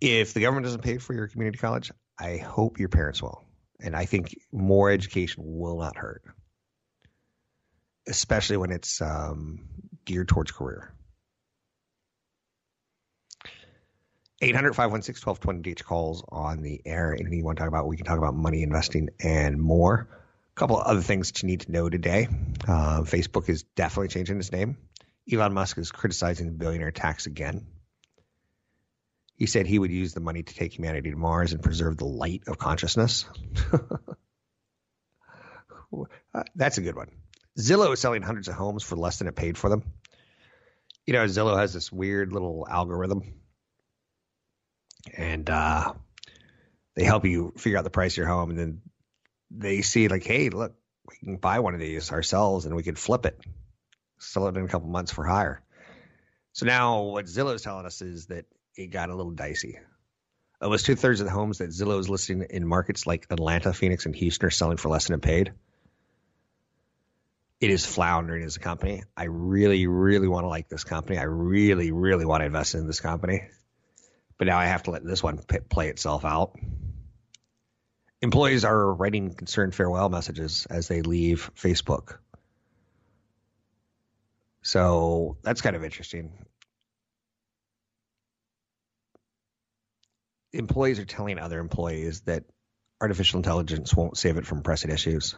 if 0.00 0.32
the 0.32 0.42
government 0.42 0.66
doesn't 0.66 0.82
pay 0.82 0.98
for 0.98 1.12
your 1.12 1.26
community 1.26 1.58
college, 1.58 1.90
I 2.16 2.36
hope 2.36 2.78
your 2.78 2.88
parents 2.88 3.20
will. 3.20 3.47
And 3.80 3.94
I 3.94 4.06
think 4.06 4.36
more 4.52 4.90
education 4.90 5.42
will 5.46 5.78
not 5.78 5.96
hurt, 5.96 6.22
especially 8.08 8.56
when 8.56 8.72
it's 8.72 9.00
um, 9.00 9.68
geared 10.04 10.28
towards 10.28 10.50
career. 10.50 10.92
800 14.40 14.74
516 14.74 15.28
1220 15.28 15.74
DH 15.74 15.84
calls 15.84 16.24
on 16.28 16.62
the 16.62 16.80
air. 16.86 17.12
Anything 17.12 17.38
you 17.38 17.44
want 17.44 17.58
to 17.58 17.62
talk 17.62 17.68
about, 17.68 17.88
we 17.88 17.96
can 17.96 18.06
talk 18.06 18.18
about 18.18 18.34
money 18.34 18.62
investing 18.62 19.08
and 19.20 19.60
more. 19.60 20.08
A 20.10 20.58
couple 20.58 20.78
of 20.78 20.86
other 20.86 21.00
things 21.00 21.28
that 21.28 21.42
you 21.42 21.48
need 21.48 21.62
to 21.62 21.72
know 21.72 21.88
today. 21.88 22.28
Uh, 22.66 23.02
Facebook 23.02 23.48
is 23.48 23.64
definitely 23.74 24.08
changing 24.08 24.38
its 24.38 24.52
name. 24.52 24.76
Elon 25.30 25.52
Musk 25.52 25.76
is 25.78 25.90
criticizing 25.90 26.46
the 26.46 26.52
billionaire 26.52 26.92
tax 26.92 27.26
again. 27.26 27.66
He 29.38 29.46
said 29.46 29.66
he 29.66 29.78
would 29.78 29.90
use 29.90 30.12
the 30.12 30.20
money 30.20 30.42
to 30.42 30.54
take 30.54 30.76
humanity 30.76 31.10
to 31.10 31.16
Mars 31.16 31.52
and 31.52 31.62
preserve 31.62 31.96
the 31.96 32.04
light 32.04 32.42
of 32.46 32.58
consciousness. 32.58 33.24
Uh, 36.34 36.42
that's 36.54 36.76
a 36.76 36.82
good 36.82 36.94
one. 36.94 37.08
Zillow 37.58 37.90
is 37.94 37.98
selling 37.98 38.20
hundreds 38.20 38.46
of 38.46 38.54
homes 38.54 38.82
for 38.82 38.94
less 38.94 39.18
than 39.18 39.26
it 39.26 39.34
paid 39.34 39.56
for 39.56 39.70
them. 39.70 39.82
You 41.06 41.14
know, 41.14 41.24
Zillow 41.24 41.58
has 41.58 41.72
this 41.72 41.90
weird 41.90 42.30
little 42.30 42.66
algorithm 42.68 43.22
and 45.16 45.48
uh, 45.48 45.94
they 46.94 47.04
help 47.04 47.24
you 47.24 47.52
figure 47.56 47.78
out 47.78 47.84
the 47.84 47.90
price 47.90 48.14
of 48.14 48.18
your 48.18 48.26
home, 48.26 48.50
and 48.50 48.58
then 48.58 48.80
they 49.50 49.82
see 49.82 50.08
like, 50.08 50.24
hey, 50.24 50.50
look, 50.50 50.74
we 51.08 51.16
can 51.16 51.36
buy 51.36 51.60
one 51.60 51.74
of 51.74 51.80
these 51.80 52.12
ourselves, 52.12 52.66
and 52.66 52.74
we 52.74 52.82
could 52.82 52.98
flip 52.98 53.26
it, 53.26 53.38
sell 54.18 54.48
it 54.48 54.56
in 54.56 54.64
a 54.64 54.68
couple 54.68 54.88
months 54.88 55.12
for 55.12 55.24
higher. 55.24 55.62
So 56.52 56.66
now 56.66 57.02
what 57.02 57.26
Zillow 57.26 57.54
is 57.54 57.62
telling 57.62 57.86
us 57.86 58.02
is 58.02 58.26
that 58.26 58.46
it 58.78 58.86
got 58.86 59.10
a 59.10 59.14
little 59.14 59.32
dicey. 59.32 59.78
Almost 60.60 60.86
two 60.86 60.96
thirds 60.96 61.20
of 61.20 61.26
the 61.26 61.32
homes 61.32 61.58
that 61.58 61.70
Zillow 61.70 62.00
is 62.00 62.08
listing 62.08 62.46
in 62.48 62.66
markets 62.66 63.06
like 63.06 63.26
Atlanta, 63.30 63.72
Phoenix, 63.72 64.06
and 64.06 64.16
Houston 64.16 64.46
are 64.46 64.50
selling 64.50 64.76
for 64.76 64.88
less 64.88 65.06
than 65.06 65.14
it 65.14 65.22
paid. 65.22 65.52
It 67.60 67.70
is 67.70 67.84
floundering 67.84 68.44
as 68.44 68.56
a 68.56 68.60
company. 68.60 69.02
I 69.16 69.24
really, 69.24 69.86
really 69.86 70.28
want 70.28 70.44
to 70.44 70.48
like 70.48 70.68
this 70.68 70.84
company. 70.84 71.18
I 71.18 71.24
really, 71.24 71.92
really 71.92 72.24
want 72.24 72.40
to 72.40 72.46
invest 72.46 72.74
in 72.74 72.86
this 72.86 73.00
company 73.00 73.42
but 74.38 74.46
now 74.46 74.56
I 74.56 74.66
have 74.66 74.84
to 74.84 74.92
let 74.92 75.04
this 75.04 75.22
one 75.22 75.38
play 75.68 75.88
itself 75.88 76.24
out. 76.24 76.56
Employees 78.22 78.64
are 78.64 78.94
writing 78.94 79.34
concerned 79.34 79.74
farewell 79.74 80.08
messages 80.08 80.66
as 80.70 80.88
they 80.88 81.02
leave 81.02 81.50
Facebook. 81.56 82.18
So 84.62 85.36
that's 85.42 85.60
kind 85.60 85.76
of 85.76 85.84
interesting. 85.84 86.46
Employees 90.52 90.98
are 90.98 91.04
telling 91.04 91.38
other 91.38 91.60
employees 91.60 92.22
that 92.22 92.44
artificial 93.00 93.38
intelligence 93.38 93.94
won't 93.94 94.16
save 94.16 94.38
it 94.38 94.46
from 94.46 94.62
pressing 94.62 94.90
issues. 94.90 95.36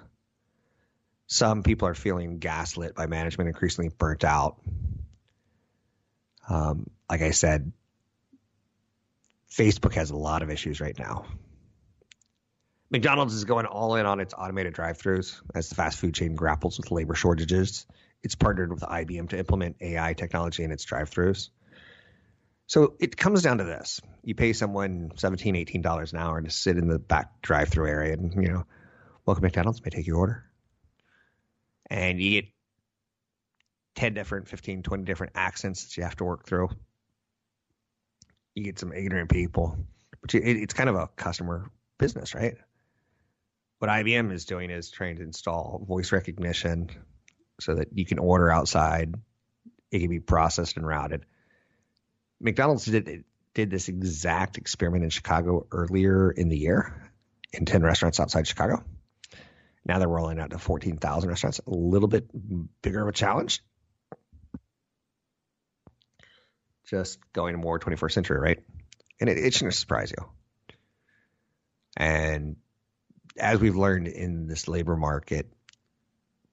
Some 1.26 1.62
people 1.62 1.88
are 1.88 1.94
feeling 1.94 2.38
gaslit 2.38 2.94
by 2.94 3.06
management, 3.06 3.48
increasingly 3.48 3.90
burnt 3.96 4.24
out. 4.24 4.56
Um, 6.48 6.90
like 7.08 7.22
I 7.22 7.30
said, 7.30 7.72
Facebook 9.52 9.94
has 9.94 10.10
a 10.10 10.16
lot 10.16 10.42
of 10.42 10.50
issues 10.50 10.80
right 10.80 10.98
now. 10.98 11.26
McDonald's 12.90 13.34
is 13.34 13.44
going 13.44 13.66
all 13.66 13.94
in 13.94 14.06
on 14.06 14.18
its 14.18 14.34
automated 14.36 14.74
drive-throughs 14.74 15.40
as 15.54 15.68
the 15.68 15.76
fast 15.76 15.98
food 15.98 16.14
chain 16.14 16.34
grapples 16.34 16.78
with 16.78 16.90
labor 16.90 17.14
shortages. 17.14 17.86
It's 18.22 18.34
partnered 18.34 18.72
with 18.72 18.82
IBM 18.82 19.28
to 19.28 19.38
implement 19.38 19.76
AI 19.80 20.14
technology 20.14 20.64
in 20.64 20.72
its 20.72 20.84
drive-throughs. 20.84 21.50
So 22.70 22.94
it 23.00 23.16
comes 23.16 23.42
down 23.42 23.58
to 23.58 23.64
this. 23.64 24.00
You 24.22 24.34
pay 24.34 24.52
someone 24.52 25.10
$17, 25.16 25.82
$18 25.82 26.12
an 26.12 26.18
hour 26.18 26.40
to 26.40 26.50
sit 26.50 26.76
in 26.76 26.88
the 26.88 26.98
back 26.98 27.42
drive-through 27.42 27.88
area 27.88 28.12
and, 28.12 28.32
you 28.34 28.48
know, 28.48 28.64
welcome 29.26 29.42
McDonald's, 29.42 29.84
may 29.84 29.90
take 29.90 30.06
your 30.06 30.18
order. 30.18 30.44
And 31.90 32.20
you 32.20 32.42
get 32.42 32.50
10 33.96 34.14
different, 34.14 34.48
15, 34.48 34.84
20 34.84 35.04
different 35.04 35.32
accents 35.34 35.84
that 35.84 35.96
you 35.96 36.04
have 36.04 36.16
to 36.16 36.24
work 36.24 36.46
through 36.46 36.68
you 38.54 38.64
get 38.64 38.78
some 38.78 38.92
ignorant 38.92 39.30
people, 39.30 39.76
but 40.20 40.34
it, 40.34 40.44
it's 40.44 40.74
kind 40.74 40.88
of 40.88 40.96
a 40.96 41.08
customer 41.16 41.70
business, 41.98 42.34
right? 42.34 42.56
What 43.78 43.90
IBM 43.90 44.32
is 44.32 44.44
doing 44.44 44.70
is 44.70 44.90
trying 44.90 45.16
to 45.16 45.22
install 45.22 45.84
voice 45.86 46.12
recognition 46.12 46.90
so 47.60 47.76
that 47.76 47.88
you 47.94 48.04
can 48.04 48.18
order 48.18 48.50
outside. 48.50 49.14
It 49.90 50.00
can 50.00 50.10
be 50.10 50.20
processed 50.20 50.76
and 50.76 50.86
routed. 50.86 51.24
McDonald's 52.40 52.84
did 52.84 53.24
did 53.54 53.70
this 53.70 53.88
exact 53.88 54.58
experiment 54.58 55.04
in 55.04 55.10
Chicago 55.10 55.66
earlier 55.72 56.30
in 56.30 56.48
the 56.48 56.56
year 56.56 57.10
in 57.52 57.64
10 57.64 57.82
restaurants 57.82 58.20
outside 58.20 58.46
Chicago. 58.46 58.84
Now 59.84 59.98
they're 59.98 60.08
rolling 60.08 60.38
out 60.38 60.50
to 60.50 60.58
14,000 60.58 61.28
restaurants, 61.28 61.58
a 61.66 61.70
little 61.70 62.06
bit 62.06 62.28
bigger 62.80 63.02
of 63.02 63.08
a 63.08 63.12
challenge. 63.12 63.60
just 66.90 67.20
going 67.32 67.58
more 67.58 67.78
21st 67.78 68.12
century, 68.12 68.38
right? 68.38 68.58
And 69.20 69.30
it, 69.30 69.38
it 69.38 69.54
shouldn't 69.54 69.74
surprise 69.74 70.12
you. 70.16 70.28
And 71.96 72.56
as 73.38 73.60
we've 73.60 73.76
learned 73.76 74.08
in 74.08 74.48
this 74.48 74.66
labor 74.66 74.96
market, 74.96 75.46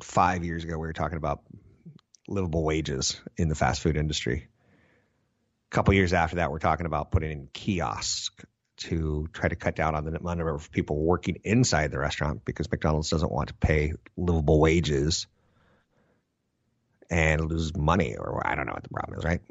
five 0.01 0.45
years 0.45 0.63
ago, 0.63 0.73
we 0.73 0.85
were 0.85 0.93
talking 0.93 1.17
about 1.17 1.41
livable 2.27 2.63
wages 2.63 3.19
in 3.35 3.49
the 3.49 3.55
fast 3.55 3.81
food 3.81 3.97
industry. 3.97 4.47
A 5.71 5.75
couple 5.75 5.93
years 5.93 6.13
after 6.13 6.37
that, 6.37 6.51
we're 6.51 6.59
talking 6.59 6.85
about 6.85 7.11
putting 7.11 7.31
in 7.31 7.49
kiosks 7.53 8.45
to 8.77 9.27
try 9.33 9.49
to 9.49 9.55
cut 9.55 9.75
down 9.75 9.95
on 9.95 10.05
the 10.05 10.11
number 10.11 10.53
of 10.53 10.71
people 10.71 10.97
working 10.97 11.39
inside 11.43 11.91
the 11.91 11.97
restaurant 11.97 12.45
because 12.45 12.69
McDonald's 12.69 13.09
doesn't 13.09 13.31
want 13.31 13.49
to 13.49 13.53
pay 13.55 13.93
livable 14.15 14.59
wages 14.59 15.27
and 17.09 17.49
lose 17.49 17.75
money, 17.75 18.15
or 18.15 18.45
I 18.45 18.55
don't 18.55 18.67
know 18.67 18.73
what 18.73 18.83
the 18.83 18.89
problem 18.89 19.17
is, 19.17 19.25
right? 19.25 19.41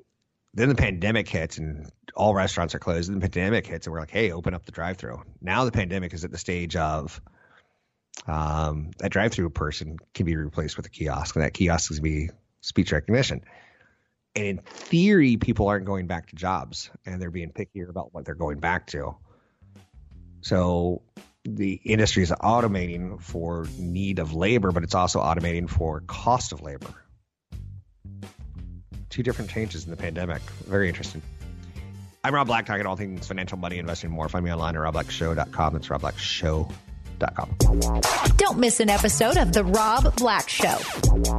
then 0.57 0.71
the 0.71 0.75
pandemic 0.75 1.29
hits 1.29 1.59
and 1.59 1.91
all 2.15 2.35
restaurants 2.35 2.75
are 2.75 2.79
closed. 2.79 3.11
Then 3.11 3.19
the 3.19 3.29
pandemic 3.29 3.67
hits 3.67 3.87
and 3.87 3.93
we're 3.93 4.01
like, 4.01 4.11
hey, 4.11 4.33
open 4.33 4.55
up 4.55 4.65
the 4.65 4.73
drive 4.73 4.97
through. 4.97 5.23
Now 5.41 5.67
the 5.67 5.73
pandemic 5.73 6.15
is 6.15 6.25
at 6.25 6.31
the 6.31 6.39
stage 6.39 6.77
of 6.77 7.21
um, 8.27 8.91
that 8.99 9.11
drive 9.11 9.33
through 9.33 9.51
person 9.51 9.99
can 10.15 10.25
be 10.25 10.35
replaced 10.35 10.79
with 10.79 10.87
a 10.87 10.89
kiosk, 10.89 11.37
and 11.37 11.45
that 11.45 11.53
kiosk 11.53 11.91
is 11.91 12.01
be 12.01 12.31
speech 12.63 12.91
recognition. 12.91 13.43
And 14.37 14.45
in 14.45 14.59
theory, 14.59 15.37
people 15.37 15.67
aren't 15.67 15.87
going 15.87 16.07
back 16.07 16.29
to 16.29 16.37
jobs 16.37 16.91
and 17.05 17.21
they're 17.21 17.31
being 17.31 17.51
pickier 17.51 17.89
about 17.89 18.15
what 18.15 18.25
they're 18.25 18.35
going 18.35 18.61
back 18.61 18.87
to. 18.89 19.17
So 20.43 21.03
the 21.45 21.81
industry 21.85 22.23
is 22.23 22.31
automating 22.31 23.21
for 23.21 23.67
need 23.79 24.19
of 24.19 24.35
labor, 24.35 24.71
but 24.71 24.83
it's 24.85 24.95
also 24.95 25.21
automating 25.21 25.69
for 25.69 26.03
cost 26.07 26.53
of 26.53 26.61
labor 26.61 26.95
two 29.17 29.23
different 29.23 29.51
changes 29.51 29.85
in 29.85 29.91
the 29.91 29.97
pandemic. 29.97 30.43
Very 30.67 30.89
interesting. 30.89 31.23
I'm 32.23 32.35
Rob 32.35 32.49
Black, 32.49 32.67
talking 32.67 32.85
all 32.85 32.97
things 32.97 33.27
financial, 33.27 33.57
money, 33.57 33.79
investing, 33.79 34.11
more. 34.11 34.29
Find 34.29 34.45
me 34.45 34.53
online 34.53 34.77
at 34.77 34.83
robblackshow.com. 34.83 35.73
That's 35.73 35.89
robblackshow.com. 37.19 38.37
Don't 38.37 38.59
miss 38.59 38.81
an 38.81 38.91
episode 38.91 39.37
of 39.37 39.53
The 39.53 39.65
Rob 39.65 40.17
Black 40.17 40.49
Show. 40.49 40.77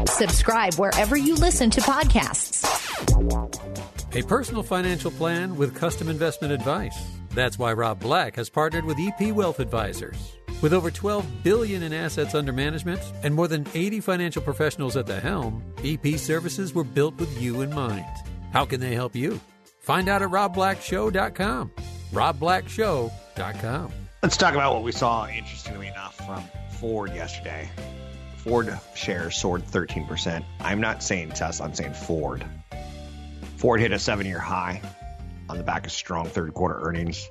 Subscribe 0.06 0.76
wherever 0.76 1.16
you 1.18 1.36
listen 1.36 1.70
to 1.72 1.82
podcasts. 1.82 2.64
A 4.16 4.24
personal 4.24 4.64
financial 4.64 5.12
plan 5.12 5.56
with 5.56 5.76
custom 5.76 6.08
investment 6.10 6.54
advice. 6.54 6.98
That's 7.32 7.60
why 7.60 7.74
Rob 7.74 8.00
Black 8.00 8.36
has 8.36 8.50
partnered 8.50 8.86
with 8.86 8.98
EP 9.00 9.32
Wealth 9.32 9.60
Advisors. 9.60 10.38
With 10.62 10.74
over 10.74 10.90
12 10.90 11.44
billion 11.44 11.84
in 11.84 11.94
assets 11.94 12.34
under 12.34 12.52
management 12.52 13.00
and 13.22 13.36
more 13.36 13.48
than 13.48 13.68
80 13.76 14.00
financial 14.00 14.42
professionals 14.42 14.98
at 14.98 15.06
the 15.06 15.20
helm, 15.20 15.64
EP 15.84 16.18
services 16.18 16.74
were 16.74 16.84
built 16.84 17.16
with 17.20 17.40
you 17.40 17.62
in 17.62 17.72
mind. 17.74 18.06
How 18.54 18.66
can 18.66 18.80
they 18.80 18.96
help 18.96 19.16
you? 19.16 19.40
Find 19.82 20.10
out 20.10 20.24
at 20.24 20.30
robblackshow.com. 20.30 21.72
robblackshow.com. 22.12 23.92
Let's 24.28 24.36
talk 24.36 24.56
about 24.56 24.74
what 24.74 24.84
we 24.84 24.92
saw, 24.92 25.26
interestingly 25.26 25.88
enough, 25.88 26.18
from 26.18 26.44
Ford 26.82 27.16
yesterday. 27.16 27.70
Ford 28.36 28.78
shares 28.94 29.38
soared 29.38 29.64
13%. 29.64 30.44
I'm 30.60 30.82
not 30.82 31.02
saying 31.02 31.30
Tesla, 31.30 31.66
I'm 31.66 31.74
saying 31.74 31.94
Ford. 31.94 32.46
Ford 33.56 33.80
hit 33.80 33.94
a 33.94 34.00
seven 34.00 34.26
year 34.26 34.38
high 34.38 34.82
on 35.48 35.58
the 35.58 35.64
back 35.64 35.86
of 35.86 35.94
strong 35.94 36.26
third 36.26 36.54
quarter 36.54 36.78
earnings. 36.78 37.30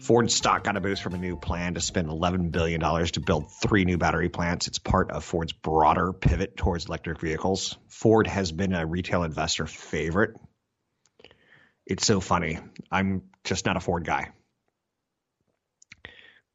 Ford 0.00 0.28
stock 0.28 0.64
got 0.64 0.76
a 0.76 0.80
boost 0.80 1.04
from 1.04 1.14
a 1.14 1.18
new 1.18 1.36
plan 1.36 1.74
to 1.74 1.80
spend 1.80 2.08
$11 2.08 2.50
billion 2.50 2.80
to 2.80 3.20
build 3.20 3.52
three 3.62 3.84
new 3.84 3.96
battery 3.96 4.28
plants. 4.28 4.66
It's 4.66 4.80
part 4.80 5.12
of 5.12 5.22
Ford's 5.22 5.52
broader 5.52 6.12
pivot 6.12 6.56
towards 6.56 6.86
electric 6.86 7.20
vehicles. 7.20 7.78
Ford 7.86 8.26
has 8.26 8.50
been 8.50 8.72
a 8.72 8.84
retail 8.84 9.22
investor 9.22 9.68
favorite. 9.68 10.36
It's 11.86 12.04
so 12.04 12.18
funny. 12.18 12.58
I'm 12.90 13.22
just 13.44 13.66
not 13.66 13.76
a 13.76 13.80
Ford 13.80 14.04
guy. 14.04 14.32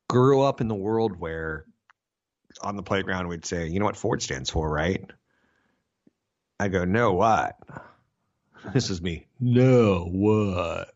Grew 0.08 0.42
up 0.42 0.62
in 0.62 0.68
the 0.68 0.76
world 0.76 1.20
where 1.20 1.66
on 2.62 2.76
the 2.76 2.84
playground 2.84 3.28
we'd 3.28 3.46
say, 3.46 3.68
you 3.68 3.80
know 3.80 3.86
what 3.86 3.98
Ford 3.98 4.22
stands 4.22 4.50
for, 4.50 4.70
right? 4.70 5.04
I 6.60 6.68
go, 6.68 6.86
no, 6.86 7.14
what? 7.14 7.58
This 8.74 8.90
is 8.90 9.00
me. 9.00 9.28
No, 9.40 10.10
what? 10.12 10.96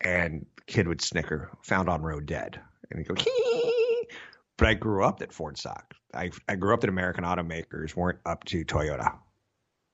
And 0.00 0.46
kid 0.66 0.88
would 0.88 1.02
snicker, 1.02 1.50
found 1.62 1.90
on 1.90 2.00
road 2.00 2.24
dead. 2.24 2.58
And 2.90 2.98
he'd 2.98 3.08
go, 3.08 3.14
Hee! 3.14 4.08
but 4.56 4.68
I 4.68 4.74
grew 4.74 5.04
up 5.04 5.18
that 5.18 5.34
Ford 5.34 5.58
stock. 5.58 5.92
I, 6.14 6.30
I 6.48 6.54
grew 6.54 6.72
up 6.72 6.80
that 6.80 6.88
American 6.88 7.24
automakers 7.24 7.94
weren't 7.94 8.20
up 8.24 8.44
to 8.44 8.64
Toyota. 8.64 9.18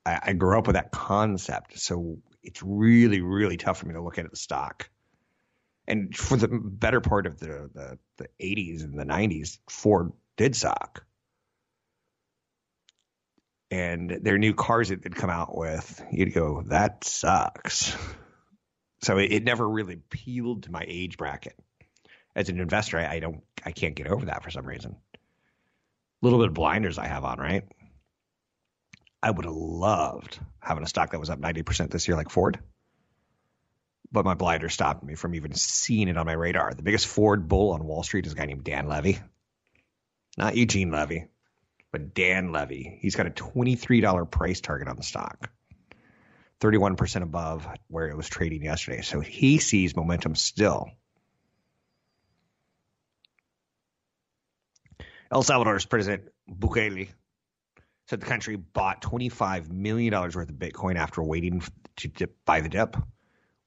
I, 0.07 0.21
I 0.23 0.33
grew 0.35 0.59
up 0.59 0.67
with 0.67 0.75
that 0.75 0.93
concept. 0.93 1.79
So 1.79 2.19
it's 2.43 2.63
really, 2.63 3.21
really 3.21 3.57
tough 3.57 3.79
for 3.79 3.87
me 3.87 3.95
to 3.95 4.03
look 4.03 4.19
at 4.19 4.31
the 4.31 4.37
stock. 4.37 4.89
And 5.91 6.17
for 6.17 6.37
the 6.37 6.47
better 6.47 7.01
part 7.01 7.27
of 7.27 7.41
the, 7.41 7.69
the, 7.75 7.99
the 8.19 8.29
80s 8.41 8.85
and 8.85 8.97
the 8.97 9.05
90s, 9.05 9.59
Ford 9.69 10.13
did 10.37 10.55
suck. 10.55 11.05
And 13.73 14.21
their 14.23 14.39
new 14.39 14.55
cars 14.55 14.91
that 14.91 15.03
they'd 15.03 15.17
come 15.17 15.31
out 15.31 15.57
with, 15.57 16.01
you'd 16.13 16.33
go, 16.33 16.63
that 16.69 17.03
sucks. 17.03 17.97
So 19.03 19.19
it, 19.19 19.33
it 19.33 19.45
never 19.45 19.69
really 19.69 19.95
appealed 19.95 20.63
to 20.65 20.71
my 20.71 20.85
age 20.87 21.17
bracket. 21.17 21.57
As 22.37 22.51
an 22.51 22.61
investor, 22.61 22.99
I, 22.99 23.15
I 23.15 23.19
don't, 23.19 23.43
I 23.65 23.73
can't 23.73 23.97
get 23.97 24.07
over 24.07 24.27
that 24.27 24.45
for 24.45 24.51
some 24.51 24.67
reason. 24.67 24.95
A 24.95 25.19
little 26.21 26.39
bit 26.39 26.49
of 26.49 26.55
blinders 26.55 26.99
I 26.99 27.09
have 27.09 27.25
on, 27.25 27.39
right? 27.41 27.65
I 29.23 29.33
would 29.33 29.45
have 29.45 29.55
loved 29.55 30.39
having 30.61 30.85
a 30.85 30.87
stock 30.87 31.11
that 31.11 31.19
was 31.19 31.31
up 31.31 31.41
90% 31.41 31.91
this 31.91 32.07
year 32.07 32.17
like 32.17 32.31
Ford. 32.31 32.61
But 34.13 34.25
my 34.25 34.35
blinders 34.35 34.75
stopped 34.75 35.05
me 35.05 35.15
from 35.15 35.35
even 35.35 35.55
seeing 35.55 36.09
it 36.09 36.17
on 36.17 36.27
my 36.27 36.33
radar. 36.33 36.75
The 36.75 36.83
biggest 36.83 37.07
Ford 37.07 37.49
bull 37.49 37.73
on 37.73 37.85
Wall 37.85 38.03
Street 38.03 38.27
is 38.27 38.33
a 38.33 38.35
guy 38.35 38.47
named 38.47 38.65
Dan 38.65 38.89
Levy. 38.89 39.19
Not 40.37 40.57
Eugene 40.57 40.91
Levy, 40.91 41.29
but 41.93 42.15
Dan 42.15 42.53
Levy. 42.53 42.99
He's 43.01 43.15
got 43.15 43.27
a 43.27 43.31
$23 43.31 44.31
price 44.31 44.61
target 44.61 44.89
on 44.89 44.97
the 44.97 45.03
stock. 45.03 45.51
31% 46.61 47.23
above 47.23 47.67
where 47.89 48.09
it 48.09 48.17
was 48.17 48.29
trading 48.29 48.63
yesterday. 48.63 49.03
So 49.03 49.21
he 49.21 49.59
sees 49.59 49.97
momentum 49.97 50.35
still. 50.35 50.91
El 55.33 55.43
Salvador's 55.43 55.87
President 55.87 56.29
Bukele 56.51 57.09
said 58.09 58.21
the 58.21 58.27
country 58.27 58.57
bought 58.57 59.01
$25 59.03 59.71
million 59.71 60.13
worth 60.13 60.37
of 60.37 60.49
Bitcoin 60.49 60.97
after 60.97 61.23
waiting 61.23 61.63
to 61.97 62.09
dip, 62.09 62.45
buy 62.45 62.61
the 62.61 62.69
dip. 62.69 62.97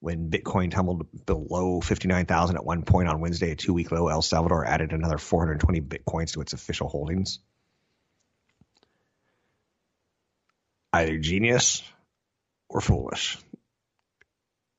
When 0.04 0.30
Bitcoin 0.30 0.70
tumbled 0.70 1.26
below 1.26 1.80
59,000 1.80 2.58
at 2.58 2.66
one 2.66 2.82
point 2.82 3.08
on 3.08 3.22
Wednesday, 3.22 3.52
a 3.52 3.56
two 3.56 3.74
week 3.74 3.90
low, 3.90 4.10
El 4.10 4.22
Salvador 4.22 4.66
added 4.66 4.92
another 4.92 5.18
420 5.18 5.80
Bitcoins 5.80 6.34
to 6.34 6.42
its 6.42 6.52
official 6.52 6.90
holdings. 6.90 7.40
Either 10.92 11.18
genius 11.20 11.82
or 12.68 12.82
foolish 12.82 13.38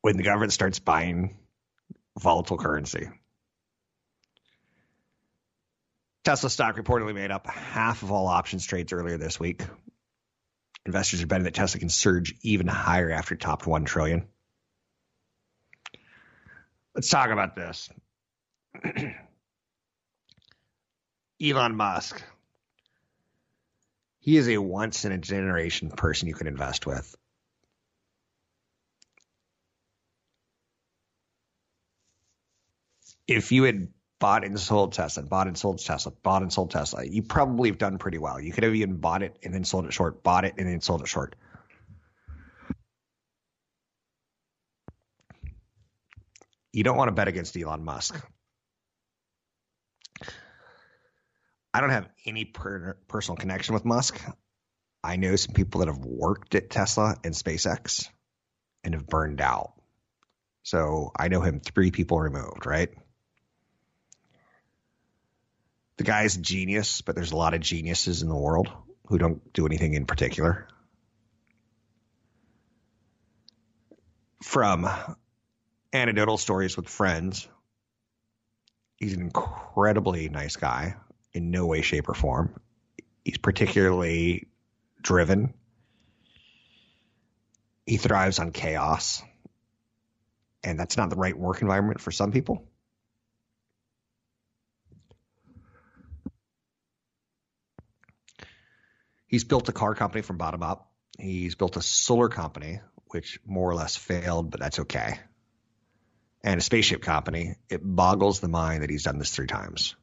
when 0.02 0.18
the 0.18 0.24
government 0.24 0.52
starts 0.52 0.78
buying 0.78 1.38
volatile 2.20 2.58
currency. 2.58 3.08
Tesla 6.24 6.50
stock 6.50 6.76
reportedly 6.76 7.14
made 7.14 7.30
up 7.30 7.46
half 7.46 8.02
of 8.02 8.12
all 8.12 8.26
options 8.26 8.66
trades 8.66 8.92
earlier 8.92 9.16
this 9.16 9.40
week. 9.40 9.62
Investors 10.84 11.22
are 11.22 11.26
betting 11.26 11.44
that 11.44 11.54
Tesla 11.54 11.80
can 11.80 11.88
surge 11.88 12.34
even 12.42 12.66
higher 12.66 13.10
after 13.10 13.36
topped 13.36 13.66
1 13.66 13.86
trillion. 13.86 14.28
Let's 16.94 17.08
talk 17.08 17.30
about 17.30 17.56
this. 17.56 17.90
Elon 21.42 21.74
Musk. 21.74 22.22
He 24.20 24.36
is 24.36 24.48
a 24.48 24.58
once 24.58 25.04
in 25.04 25.12
a 25.12 25.18
generation 25.18 25.90
person 25.90 26.28
you 26.28 26.34
can 26.34 26.46
invest 26.46 26.86
with. 26.86 27.14
if 33.26 33.52
you 33.52 33.64
had 33.64 33.88
bought 34.18 34.44
and 34.44 34.58
sold 34.58 34.92
Tesla, 34.92 35.22
bought 35.22 35.46
and 35.46 35.56
sold 35.56 35.78
Tesla, 35.78 36.12
bought 36.22 36.42
and 36.42 36.52
sold 36.52 36.70
Tesla, 36.70 37.04
you 37.04 37.22
probably 37.22 37.68
have 37.68 37.78
done 37.78 37.98
pretty 37.98 38.18
well. 38.18 38.40
You 38.40 38.52
could 38.52 38.64
have 38.64 38.74
even 38.74 38.96
bought 38.96 39.22
it 39.22 39.36
and 39.42 39.52
then 39.52 39.64
sold 39.64 39.86
it 39.86 39.92
short, 39.92 40.22
bought 40.22 40.44
it 40.44 40.54
and 40.58 40.66
then 40.66 40.80
sold 40.80 41.02
it 41.02 41.08
short. 41.08 41.34
You 46.74 46.84
don't 46.84 46.96
want 46.96 47.08
to 47.08 47.12
bet 47.12 47.28
against 47.28 47.56
Elon 47.56 47.84
Musk. 47.84 48.20
I 51.72 51.80
don't 51.80 51.90
have 51.90 52.08
any 52.26 52.44
per- 52.44 52.98
personal 53.08 53.36
connection 53.36 53.74
with 53.74 53.84
Musk. 53.84 54.20
I 55.02 55.16
know 55.16 55.36
some 55.36 55.54
people 55.54 55.80
that 55.80 55.88
have 55.88 56.04
worked 56.04 56.54
at 56.54 56.70
Tesla 56.70 57.16
and 57.24 57.34
SpaceX 57.34 58.08
and 58.82 58.94
have 58.94 59.06
burned 59.06 59.40
out. 59.40 59.72
So 60.62 61.12
I 61.18 61.28
know 61.28 61.40
him 61.40 61.60
three 61.60 61.90
people 61.90 62.20
removed, 62.20 62.66
right? 62.66 62.90
the 65.96 66.04
guy's 66.04 66.36
a 66.36 66.40
genius, 66.40 67.00
but 67.00 67.14
there's 67.14 67.32
a 67.32 67.36
lot 67.36 67.54
of 67.54 67.60
geniuses 67.60 68.22
in 68.22 68.28
the 68.28 68.36
world 68.36 68.68
who 69.06 69.18
don't 69.18 69.52
do 69.52 69.66
anything 69.66 69.94
in 69.94 70.06
particular. 70.06 70.66
From 74.42 74.88
anecdotal 75.94 76.36
stories 76.36 76.76
with 76.76 76.88
friends, 76.88 77.48
he's 78.96 79.14
an 79.14 79.20
incredibly 79.22 80.28
nice 80.28 80.56
guy 80.56 80.96
in 81.32 81.50
no 81.50 81.66
way, 81.66 81.82
shape, 81.82 82.08
or 82.08 82.14
form. 82.14 82.60
He's 83.24 83.38
particularly 83.38 84.48
driven. 85.00 85.54
He 87.86 87.96
thrives 87.96 88.38
on 88.38 88.50
chaos. 88.50 89.22
And 90.62 90.78
that's 90.78 90.96
not 90.96 91.10
the 91.10 91.16
right 91.16 91.36
work 91.38 91.62
environment 91.62 92.00
for 92.00 92.10
some 92.10 92.32
people. 92.32 92.66
He's 99.26 99.44
built 99.44 99.68
a 99.68 99.72
car 99.72 99.94
company 99.94 100.22
from 100.22 100.38
bottom 100.38 100.62
up. 100.62 100.90
He's 101.18 101.54
built 101.54 101.76
a 101.76 101.82
solar 101.82 102.28
company, 102.28 102.80
which 103.08 103.38
more 103.46 103.70
or 103.70 103.74
less 103.74 103.96
failed, 103.96 104.50
but 104.50 104.60
that's 104.60 104.78
okay. 104.80 105.18
And 106.44 106.60
a 106.60 106.62
spaceship 106.62 107.02
company. 107.02 107.56
It 107.68 107.80
boggles 107.82 108.38
the 108.38 108.48
mind 108.48 108.82
that 108.84 108.90
he's 108.90 109.02
done 109.02 109.18
this 109.18 109.34
three 109.34 109.48
times. 109.48 109.96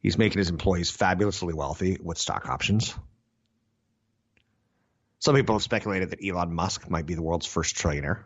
He's 0.00 0.16
making 0.16 0.38
his 0.38 0.50
employees 0.50 0.90
fabulously 0.90 1.52
wealthy 1.52 1.98
with 2.00 2.18
stock 2.18 2.48
options. 2.48 2.94
Some 5.18 5.34
people 5.34 5.56
have 5.56 5.62
speculated 5.62 6.10
that 6.10 6.24
Elon 6.24 6.54
Musk 6.54 6.88
might 6.88 7.06
be 7.06 7.14
the 7.14 7.22
world's 7.22 7.46
first 7.46 7.74
trillionaire. 7.74 8.22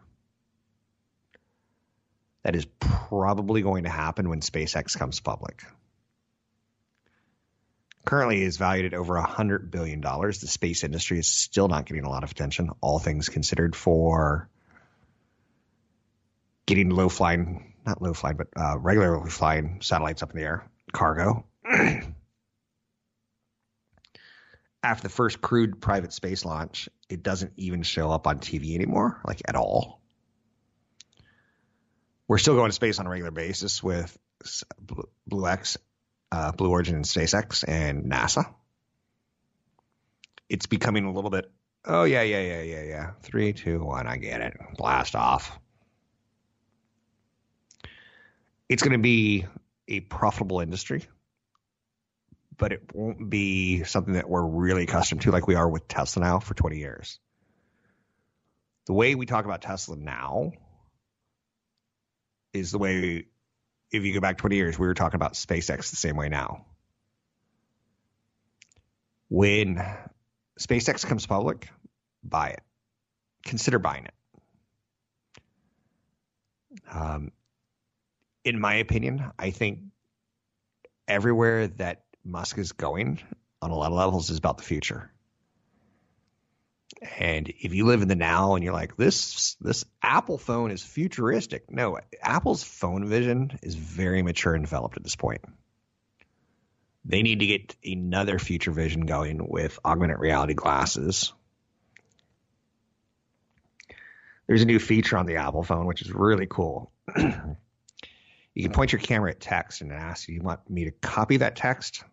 That 2.42 2.54
is 2.54 2.66
probably 2.80 3.62
going 3.62 3.84
to 3.84 3.90
happen 3.90 4.28
when 4.28 4.40
SpaceX 4.40 4.98
comes 4.98 5.20
public 5.20 5.62
currently 8.04 8.42
is 8.42 8.56
valued 8.56 8.86
at 8.86 8.98
over 8.98 9.14
$100 9.14 9.70
billion. 9.70 10.00
The 10.00 10.32
space 10.32 10.84
industry 10.84 11.18
is 11.18 11.28
still 11.28 11.68
not 11.68 11.86
getting 11.86 12.04
a 12.04 12.08
lot 12.08 12.24
of 12.24 12.30
attention, 12.30 12.70
all 12.80 12.98
things 12.98 13.28
considered, 13.28 13.76
for 13.76 14.48
getting 16.70 16.90
low 16.90 17.08
flying, 17.08 17.74
not 17.84 18.00
low 18.00 18.14
flying, 18.14 18.36
but 18.36 18.46
uh, 18.56 18.78
regularly 18.78 19.28
flying 19.28 19.80
satellites 19.82 20.22
up 20.22 20.30
in 20.30 20.36
the 20.36 20.44
air, 20.44 20.70
cargo. 20.92 21.44
After 24.82 25.02
the 25.02 25.08
first 25.12 25.40
crewed 25.42 25.80
private 25.82 26.12
space 26.12 26.44
launch, 26.44 26.88
it 27.08 27.24
doesn't 27.24 27.54
even 27.56 27.82
show 27.82 28.12
up 28.12 28.28
on 28.28 28.38
TV 28.38 28.76
anymore, 28.76 29.20
like 29.26 29.42
at 29.46 29.56
all. 29.56 30.00
We're 32.28 32.38
still 32.38 32.54
going 32.54 32.70
to 32.70 32.74
space 32.74 33.00
on 33.00 33.06
a 33.06 33.10
regular 33.10 33.32
basis 33.32 33.82
with 33.82 34.16
Blue 35.26 35.46
X 35.48 35.76
uh, 36.30 36.52
Blue 36.52 36.70
Origin 36.70 36.94
and 36.94 37.04
SpaceX 37.04 37.64
and 37.66 38.04
NASA. 38.04 38.44
It's 40.48 40.66
becoming 40.66 41.04
a 41.04 41.12
little 41.12 41.30
bit 41.30 41.50
Oh 41.84 42.04
yeah, 42.04 42.22
yeah, 42.22 42.40
yeah, 42.40 42.60
yeah, 42.60 42.82
yeah. 42.82 43.10
Three, 43.22 43.54
two, 43.54 43.82
one. 43.82 44.06
I 44.06 44.18
get 44.18 44.42
it. 44.42 44.54
Blast 44.76 45.16
off. 45.16 45.58
It's 48.70 48.84
going 48.84 48.92
to 48.92 48.98
be 48.98 49.46
a 49.88 49.98
profitable 49.98 50.60
industry, 50.60 51.04
but 52.56 52.70
it 52.70 52.94
won't 52.94 53.28
be 53.28 53.82
something 53.82 54.14
that 54.14 54.30
we're 54.30 54.46
really 54.46 54.84
accustomed 54.84 55.22
to, 55.22 55.32
like 55.32 55.48
we 55.48 55.56
are 55.56 55.68
with 55.68 55.88
Tesla 55.88 56.22
now 56.22 56.38
for 56.38 56.54
20 56.54 56.78
years. 56.78 57.18
The 58.86 58.92
way 58.92 59.16
we 59.16 59.26
talk 59.26 59.44
about 59.44 59.60
Tesla 59.60 59.96
now 59.96 60.52
is 62.52 62.70
the 62.70 62.78
way, 62.78 63.26
if 63.90 64.04
you 64.04 64.14
go 64.14 64.20
back 64.20 64.38
20 64.38 64.54
years, 64.54 64.78
we 64.78 64.86
were 64.86 64.94
talking 64.94 65.16
about 65.16 65.32
SpaceX 65.32 65.90
the 65.90 65.96
same 65.96 66.14
way 66.14 66.28
now. 66.28 66.64
When 69.28 69.84
SpaceX 70.60 71.04
comes 71.04 71.26
public, 71.26 71.68
buy 72.22 72.50
it. 72.50 72.62
Consider 73.44 73.80
buying 73.80 74.04
it. 74.04 74.14
Um, 76.88 77.32
in 78.44 78.60
my 78.60 78.76
opinion, 78.76 79.30
I 79.38 79.50
think 79.50 79.80
everywhere 81.06 81.68
that 81.68 82.02
Musk 82.24 82.58
is 82.58 82.72
going 82.72 83.20
on 83.62 83.70
a 83.70 83.76
lot 83.76 83.92
of 83.92 83.98
levels 83.98 84.30
is 84.30 84.38
about 84.38 84.58
the 84.58 84.64
future. 84.64 85.10
And 87.18 87.48
if 87.48 87.72
you 87.72 87.86
live 87.86 88.02
in 88.02 88.08
the 88.08 88.16
now 88.16 88.54
and 88.54 88.64
you're 88.64 88.72
like 88.72 88.96
this 88.96 89.56
this 89.60 89.84
Apple 90.02 90.38
phone 90.38 90.70
is 90.70 90.82
futuristic. 90.82 91.70
No, 91.70 91.98
Apple's 92.20 92.62
phone 92.62 93.06
vision 93.06 93.58
is 93.62 93.74
very 93.74 94.22
mature 94.22 94.54
and 94.54 94.64
developed 94.64 94.96
at 94.96 95.02
this 95.02 95.16
point. 95.16 95.42
They 97.04 97.22
need 97.22 97.40
to 97.40 97.46
get 97.46 97.76
another 97.84 98.38
future 98.38 98.72
vision 98.72 99.06
going 99.06 99.46
with 99.48 99.78
augmented 99.84 100.18
reality 100.18 100.54
glasses. 100.54 101.32
There's 104.46 104.62
a 104.62 104.66
new 104.66 104.80
feature 104.80 105.16
on 105.16 105.26
the 105.26 105.36
Apple 105.36 105.62
phone 105.62 105.86
which 105.86 106.02
is 106.02 106.12
really 106.12 106.46
cool. 106.46 106.92
you 108.54 108.62
can 108.62 108.72
point 108.72 108.92
your 108.92 109.00
camera 109.00 109.30
at 109.30 109.40
text 109.40 109.80
and 109.80 109.92
ask, 109.92 110.26
"Do 110.26 110.32
you 110.32 110.42
want 110.42 110.68
me 110.68 110.84
to 110.84 110.90
copy 110.90 111.38
that 111.38 111.56
text?" 111.56 112.04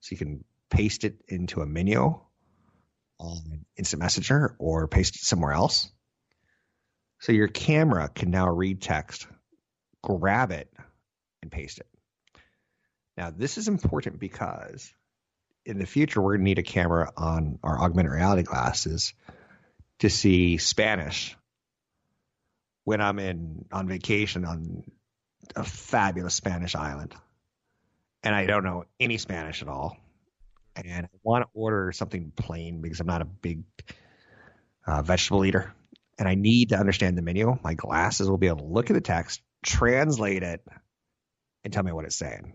So 0.00 0.12
you 0.12 0.18
can 0.18 0.44
paste 0.70 1.04
it 1.04 1.22
into 1.28 1.60
a 1.60 1.66
menu 1.66 2.20
on 3.18 3.64
Instant 3.76 4.00
Messenger 4.00 4.56
or 4.58 4.88
paste 4.88 5.16
it 5.16 5.22
somewhere 5.22 5.52
else. 5.52 5.90
So 7.20 7.32
your 7.32 7.48
camera 7.48 8.08
can 8.08 8.30
now 8.30 8.48
read 8.48 8.80
text, 8.80 9.26
grab 10.02 10.52
it, 10.52 10.72
and 11.42 11.50
paste 11.50 11.78
it. 11.78 11.86
Now, 13.16 13.30
this 13.30 13.58
is 13.58 13.66
important 13.66 14.20
because 14.20 14.92
in 15.64 15.78
the 15.78 15.86
future, 15.86 16.20
we're 16.22 16.36
going 16.36 16.40
to 16.40 16.44
need 16.44 16.58
a 16.60 16.62
camera 16.62 17.12
on 17.16 17.58
our 17.64 17.80
augmented 17.80 18.12
reality 18.12 18.42
glasses 18.42 19.14
to 19.98 20.08
see 20.08 20.58
Spanish 20.58 21.36
when 22.84 23.00
I'm 23.00 23.18
in 23.18 23.64
on 23.72 23.88
vacation 23.88 24.44
on 24.44 24.84
a 25.56 25.64
fabulous 25.64 26.34
Spanish 26.34 26.74
island. 26.74 27.14
And 28.22 28.34
I 28.34 28.46
don't 28.46 28.64
know 28.64 28.84
any 28.98 29.18
Spanish 29.18 29.62
at 29.62 29.68
all 29.68 29.96
and 30.84 31.06
I 31.06 31.08
want 31.22 31.44
to 31.44 31.48
order 31.54 31.92
something 31.92 32.32
plain 32.36 32.80
because 32.80 33.00
I'm 33.00 33.06
not 33.06 33.22
a 33.22 33.26
big 33.26 33.64
uh, 34.86 35.02
vegetable 35.02 35.44
eater, 35.44 35.74
and 36.18 36.28
I 36.28 36.34
need 36.34 36.70
to 36.70 36.76
understand 36.76 37.18
the 37.18 37.22
menu. 37.22 37.58
My 37.62 37.74
glasses 37.74 38.28
will 38.28 38.38
be 38.38 38.46
able 38.46 38.58
to 38.58 38.64
look 38.64 38.90
at 38.90 38.94
the 38.94 39.00
text, 39.00 39.42
translate 39.64 40.42
it, 40.42 40.64
and 41.64 41.72
tell 41.72 41.82
me 41.82 41.92
what 41.92 42.04
it's 42.04 42.16
saying. 42.16 42.54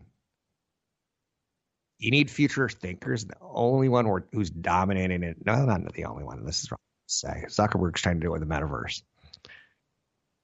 You 1.99 2.11
need 2.11 2.29
future 2.29 2.67
thinkers. 2.67 3.25
The 3.25 3.35
only 3.41 3.87
one 3.87 4.23
who's 4.31 4.49
dominating 4.49 5.23
it, 5.23 5.37
no, 5.45 5.65
not 5.65 5.93
the 5.93 6.05
only 6.05 6.23
one. 6.23 6.45
This 6.45 6.63
is 6.63 6.71
wrong 6.71 6.79
to 7.07 7.13
say. 7.13 7.45
Zuckerberg's 7.47 8.01
trying 8.01 8.19
to 8.19 8.21
do 8.21 8.27
it 8.27 8.39
with 8.39 8.47
the 8.47 8.53
metaverse. 8.53 9.03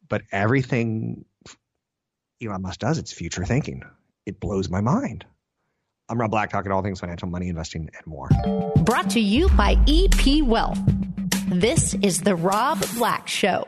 But 0.08 0.24
everything 0.32 1.26
Elon 2.42 2.62
Musk 2.62 2.80
does, 2.80 2.98
it's 2.98 3.12
future 3.12 3.44
thinking. 3.44 3.84
It 4.26 4.40
blows 4.40 4.70
my 4.70 4.80
mind. 4.80 5.26
I'm 6.08 6.20
Rob 6.20 6.32
Black, 6.32 6.50
talking 6.50 6.72
all 6.72 6.82
things 6.82 7.00
financial, 7.00 7.28
money, 7.28 7.50
investing, 7.50 7.90
and 7.94 8.08
more. 8.08 8.30
Brought 8.78 9.10
to 9.12 9.20
you 9.20 9.50
by 9.50 9.78
EP 9.88 10.44
Wealth. 10.44 10.80
This 11.50 11.96
is 11.96 12.22
the 12.22 12.36
Rob 12.36 12.84
Black 12.96 13.28
Show. 13.28 13.68